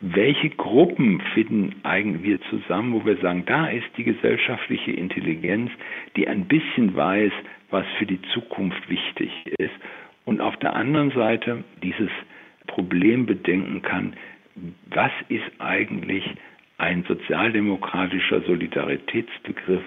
Welche 0.00 0.50
Gruppen 0.50 1.20
finden 1.34 1.74
eigentlich 1.82 2.22
wir 2.22 2.40
zusammen, 2.42 2.92
wo 2.92 3.04
wir 3.04 3.16
sagen, 3.16 3.44
da 3.46 3.66
ist 3.66 3.88
die 3.96 4.04
gesellschaftliche 4.04 4.92
Intelligenz, 4.92 5.72
die 6.16 6.28
ein 6.28 6.44
bisschen 6.44 6.94
weiß, 6.94 7.32
was 7.70 7.84
für 7.98 8.06
die 8.06 8.22
Zukunft 8.32 8.88
wichtig 8.88 9.32
ist 9.58 9.74
und 10.24 10.40
auf 10.40 10.56
der 10.58 10.76
anderen 10.76 11.10
Seite 11.10 11.64
dieses 11.82 12.10
Problem 12.68 13.26
bedenken 13.26 13.82
kann, 13.82 14.14
was 14.90 15.12
ist 15.28 15.50
eigentlich 15.58 16.24
ein 16.78 17.04
sozialdemokratischer 17.08 18.42
Solidaritätsbegriff, 18.42 19.82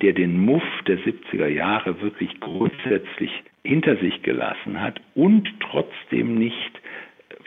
der 0.00 0.12
den 0.12 0.38
Muff 0.38 0.62
der 0.86 0.98
70er 0.98 1.48
Jahre 1.48 2.00
wirklich 2.00 2.38
grundsätzlich 2.40 3.30
hinter 3.64 3.96
sich 3.96 4.22
gelassen 4.22 4.80
hat 4.80 5.00
und 5.14 5.48
trotzdem 5.60 6.38
nicht 6.38 6.80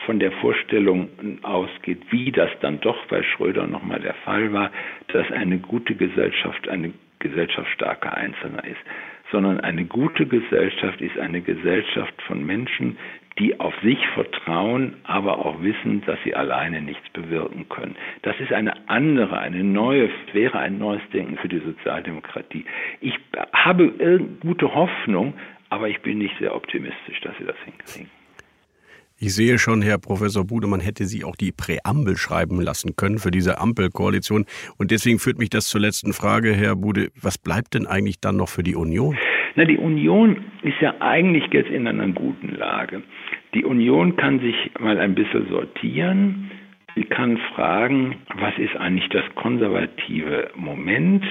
von 0.04 0.18
der 0.18 0.32
Vorstellung 0.32 1.08
ausgeht, 1.42 2.00
wie 2.10 2.30
das 2.30 2.50
dann 2.60 2.80
doch 2.80 3.06
bei 3.06 3.22
Schröder 3.22 3.66
nochmal 3.66 4.00
der 4.00 4.14
Fall 4.14 4.52
war, 4.52 4.70
dass 5.08 5.30
eine 5.32 5.58
gute 5.58 5.94
Gesellschaft 5.94 6.68
eine 6.68 6.92
gesellschaftsstarke 7.18 8.12
Einzelner 8.12 8.64
ist, 8.64 8.80
sondern 9.30 9.60
eine 9.60 9.84
gute 9.84 10.26
Gesellschaft 10.26 11.00
ist 11.00 11.18
eine 11.18 11.40
Gesellschaft 11.40 12.20
von 12.22 12.44
Menschen, 12.44 12.96
die 13.40 13.58
auf 13.58 13.74
sich 13.82 13.98
vertrauen, 14.14 14.96
aber 15.04 15.38
auch 15.44 15.62
wissen, 15.62 16.02
dass 16.04 16.18
sie 16.24 16.34
alleine 16.34 16.82
nichts 16.82 17.08
bewirken 17.14 17.68
können. 17.70 17.96
Das 18.22 18.38
ist 18.38 18.52
eine 18.52 18.88
andere, 18.88 19.38
eine 19.38 19.64
neue, 19.64 20.10
wäre 20.32 20.58
ein 20.58 20.78
neues 20.78 21.02
Denken 21.12 21.38
für 21.38 21.48
die 21.48 21.60
Sozialdemokratie. 21.60 22.66
Ich 23.00 23.14
habe 23.54 23.90
gute 24.40 24.74
Hoffnung, 24.74 25.32
aber 25.70 25.88
ich 25.88 26.00
bin 26.02 26.18
nicht 26.18 26.34
sehr 26.38 26.54
optimistisch, 26.54 27.20
dass 27.22 27.32
sie 27.38 27.44
das 27.44 27.56
hinkriegen. 27.64 28.10
Ich 29.22 29.34
sehe 29.34 29.58
schon, 29.58 29.82
Herr 29.82 29.98
Professor 29.98 30.44
Bude, 30.44 30.66
man 30.66 30.80
hätte 30.80 31.04
Sie 31.04 31.24
auch 31.24 31.36
die 31.36 31.52
Präambel 31.52 32.16
schreiben 32.16 32.58
lassen 32.60 32.96
können 32.96 33.18
für 33.18 33.30
diese 33.30 33.58
Ampelkoalition. 33.58 34.46
Und 34.78 34.90
deswegen 34.90 35.18
führt 35.18 35.38
mich 35.38 35.50
das 35.50 35.68
zur 35.68 35.82
letzten 35.82 36.14
Frage, 36.14 36.54
Herr 36.54 36.74
Bude. 36.74 37.10
Was 37.20 37.36
bleibt 37.36 37.74
denn 37.74 37.86
eigentlich 37.86 38.20
dann 38.20 38.36
noch 38.36 38.48
für 38.48 38.62
die 38.62 38.74
Union? 38.74 39.18
Na, 39.56 39.64
die 39.64 39.78
Union 39.78 40.36
ist 40.62 40.80
ja 40.80 40.94
eigentlich 41.00 41.44
jetzt 41.52 41.70
in 41.70 41.86
einer 41.86 42.08
guten 42.08 42.54
Lage. 42.56 43.02
Die 43.54 43.64
Union 43.64 44.16
kann 44.16 44.40
sich 44.40 44.54
mal 44.78 44.98
ein 44.98 45.14
bisschen 45.14 45.48
sortieren. 45.48 46.50
Sie 46.94 47.04
kann 47.04 47.36
fragen, 47.54 48.16
was 48.36 48.56
ist 48.58 48.76
eigentlich 48.76 49.08
das 49.08 49.24
konservative 49.34 50.50
Moment? 50.54 51.24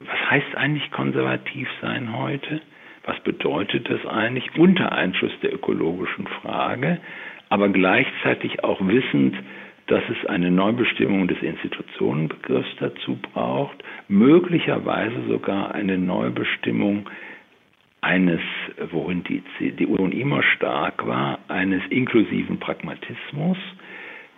Was 0.00 0.30
heißt 0.30 0.56
eigentlich 0.56 0.90
konservativ 0.90 1.68
sein 1.80 2.16
heute? 2.16 2.60
Was 3.04 3.20
bedeutet 3.20 3.88
das 3.90 4.04
eigentlich 4.06 4.56
unter 4.56 4.92
Einfluss 4.92 5.32
der 5.42 5.52
ökologischen 5.52 6.26
Frage, 6.26 6.98
aber 7.50 7.68
gleichzeitig 7.68 8.64
auch 8.64 8.80
wissend, 8.86 9.36
dass 9.86 10.02
es 10.08 10.26
eine 10.26 10.50
Neubestimmung 10.50 11.28
des 11.28 11.42
Institutionenbegriffs 11.42 12.76
dazu 12.80 13.18
braucht, 13.20 13.84
möglicherweise 14.08 15.26
sogar 15.28 15.74
eine 15.74 15.98
Neubestimmung 15.98 17.08
eines, 18.04 18.40
worin 18.90 19.24
die 19.24 19.42
CDU 19.56 19.96
immer 20.06 20.42
stark 20.42 21.06
war, 21.06 21.38
eines 21.48 21.82
inklusiven 21.88 22.58
Pragmatismus. 22.60 23.56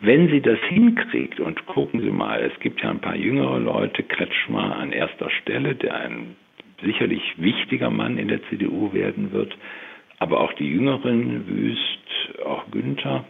Wenn 0.01 0.29
sie 0.29 0.41
das 0.41 0.59
hinkriegt, 0.69 1.41
und 1.41 1.67
gucken 1.67 2.01
Sie 2.01 2.11
mal, 2.11 2.41
es 2.41 2.59
gibt 2.61 2.81
ja 2.81 2.91
ein 2.91 3.01
paar 3.01 3.17
jüngere 3.17 3.59
Leute, 3.59 4.05
Kretschmer 4.05 4.77
an 4.77 4.93
erster 4.93 5.31
Stelle, 5.31 5.75
der 5.75 5.97
ein 5.97 6.37
sicherlich 6.83 7.23
wichtiger 7.39 7.91
Mann 7.91 8.19
in 8.19 8.29
der 8.29 8.43
CDU 8.45 8.93
werden 8.93 9.33
wird, 9.33 9.57
aber 10.19 10.41
auch 10.41 10.53
die 10.53 10.69
Jüngeren, 10.69 11.49
Wüst, 11.49 12.45
auch 12.45 12.71
Günther, 12.71 13.25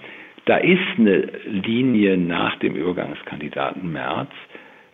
da 0.45 0.59
ist 0.59 0.99
eine 0.99 1.30
Linie 1.47 2.18
nach 2.18 2.57
dem 2.59 2.74
Übergangskandidaten 2.76 3.91
Merz. 3.91 4.30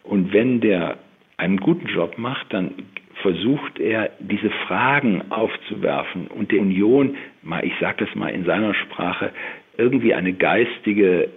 Und 0.03 0.33
wenn 0.33 0.61
der 0.61 0.99
einen 1.37 1.59
guten 1.59 1.87
Job 1.89 2.17
macht, 2.17 2.53
dann 2.53 2.75
versucht 3.23 3.79
er, 3.79 4.11
diese 4.19 4.51
Fragen 4.67 5.23
aufzuwerfen 5.31 6.27
und 6.27 6.53
der 6.53 6.61
Union, 6.61 7.17
mal, 7.43 7.65
ich 7.65 7.73
sage 7.81 8.05
das 8.05 8.15
mal 8.15 8.29
in 8.29 8.45
seiner 8.45 8.75
Sprache, 8.75 9.31
irgendwie 9.79 10.15
eine 10.15 10.33
geistige 10.33 11.31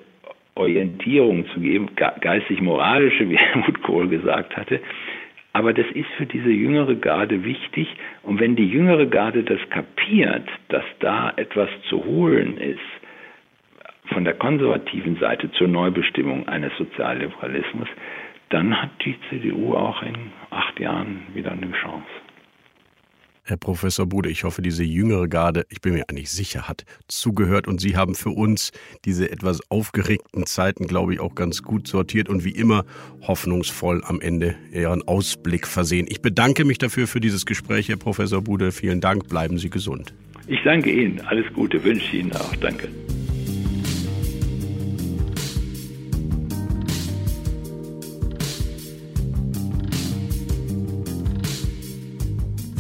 Orientierung 0.56 1.48
zu 1.54 1.60
geben, 1.60 1.90
geistig-moralische, 1.96 3.30
wie 3.30 3.38
Helmut 3.38 3.82
Kohl 3.84 4.08
gesagt 4.08 4.58
hatte. 4.58 4.82
Aber 5.54 5.74
das 5.74 5.86
ist 5.94 6.10
für 6.18 6.26
diese 6.26 6.50
jüngere 6.50 6.96
Garde 6.96 7.46
wichtig. 7.46 7.88
Und 8.24 8.42
wenn 8.42 8.58
die 8.58 8.68
jüngere 8.68 9.06
Garde 9.06 9.44
das 9.44 9.60
kapiert, 9.70 10.48
dass 10.68 10.84
da 11.00 11.32
etwas 11.38 11.70
zu 11.90 12.04
holen 12.04 12.58
ist, 12.58 12.80
von 14.14 14.24
der 14.24 14.34
konservativen 14.34 15.16
Seite 15.18 15.50
zur 15.52 15.68
Neubestimmung 15.68 16.48
eines 16.48 16.76
Sozialliberalismus, 16.78 17.88
dann 18.50 18.80
hat 18.82 18.92
die 19.04 19.16
CDU 19.30 19.74
auch 19.74 20.02
in 20.04 20.16
acht 20.76 20.80
Jahren 20.80 21.22
wieder 21.34 21.52
eine 21.52 21.72
Chance. 21.72 22.06
Herr 23.48 23.58
Professor 23.58 24.08
Bude, 24.08 24.30
ich 24.30 24.44
hoffe, 24.44 24.64
diese 24.64 24.84
jüngere 24.84 25.28
Garde, 25.28 25.68
ich 25.70 25.80
bin 25.80 25.94
mir 25.94 26.06
eigentlich 26.10 26.32
sicher, 26.32 26.68
hat 26.68 26.84
zugehört 27.08 27.68
und 27.68 27.80
Sie 27.80 27.96
haben 27.96 28.16
für 28.16 28.32
uns 28.32 28.72
diese 29.06 29.32
etwas 29.32 29.60
aufgeregten 29.70 30.48
Zeiten, 30.48 30.88
glaube 30.88 31.14
ich, 31.14 31.20
auch 31.20 31.36
ganz 31.36 31.62
gut 31.62 31.88
sortiert 31.88 32.28
und 32.28 32.44
wie 32.44 32.50
immer 32.50 32.86
hoffnungsvoll 33.22 34.02
am 34.04 34.20
Ende 34.20 34.56
Ihren 34.74 35.08
Ausblick 35.08 35.68
versehen. 35.68 36.08
Ich 36.10 36.24
bedanke 36.24 36.66
mich 36.66 36.80
dafür 36.80 37.06
für 37.06 37.20
dieses 37.20 37.46
Gespräch, 37.46 37.88
Herr 37.90 37.98
Professor 37.98 38.42
Bude. 38.42 38.72
Vielen 38.72 39.00
Dank, 39.00 39.30
bleiben 39.30 39.60
Sie 39.60 39.70
gesund. 39.70 40.16
Ich 40.48 40.64
danke 40.64 40.92
Ihnen. 40.92 41.22
Alles 41.22 41.46
Gute, 41.54 41.84
wünsche 41.84 42.18
Ihnen 42.18 42.34
auch. 42.34 42.56
Danke. 42.56 42.90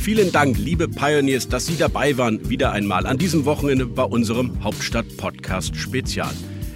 Vielen 0.05 0.31
Dank, 0.31 0.59
liebe 0.59 0.87
Pioneers, 0.87 1.47
dass 1.47 1.65
Sie 1.65 1.77
dabei 1.77 2.15
waren, 2.15 2.47
wieder 2.47 2.71
einmal 2.71 3.07
an 3.07 3.17
diesem 3.17 3.43
Wochenende 3.45 3.87
bei 3.87 4.03
unserem 4.03 4.63
Hauptstadt-Podcast 4.63 5.75
Spezial. 5.75 6.31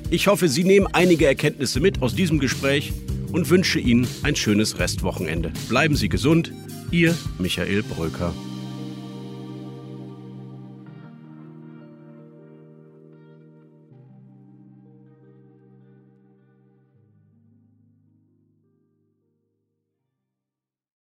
Ich 0.10 0.26
hoffe, 0.26 0.48
Sie 0.48 0.64
nehmen 0.64 0.88
einige 0.94 1.28
Erkenntnisse 1.28 1.80
mit 1.80 2.02
aus 2.02 2.16
diesem 2.16 2.40
Gespräch 2.40 2.92
und 3.32 3.52
wünsche 3.52 3.78
Ihnen 3.78 4.08
ein 4.24 4.36
schönes 4.36 4.80
Restwochenende. 4.80 5.52
Bleiben 5.70 5.96
Sie 5.96 6.10
gesund, 6.10 6.52
Ihr 6.90 7.16
Michael 7.38 7.84
Bröker. 7.84 8.34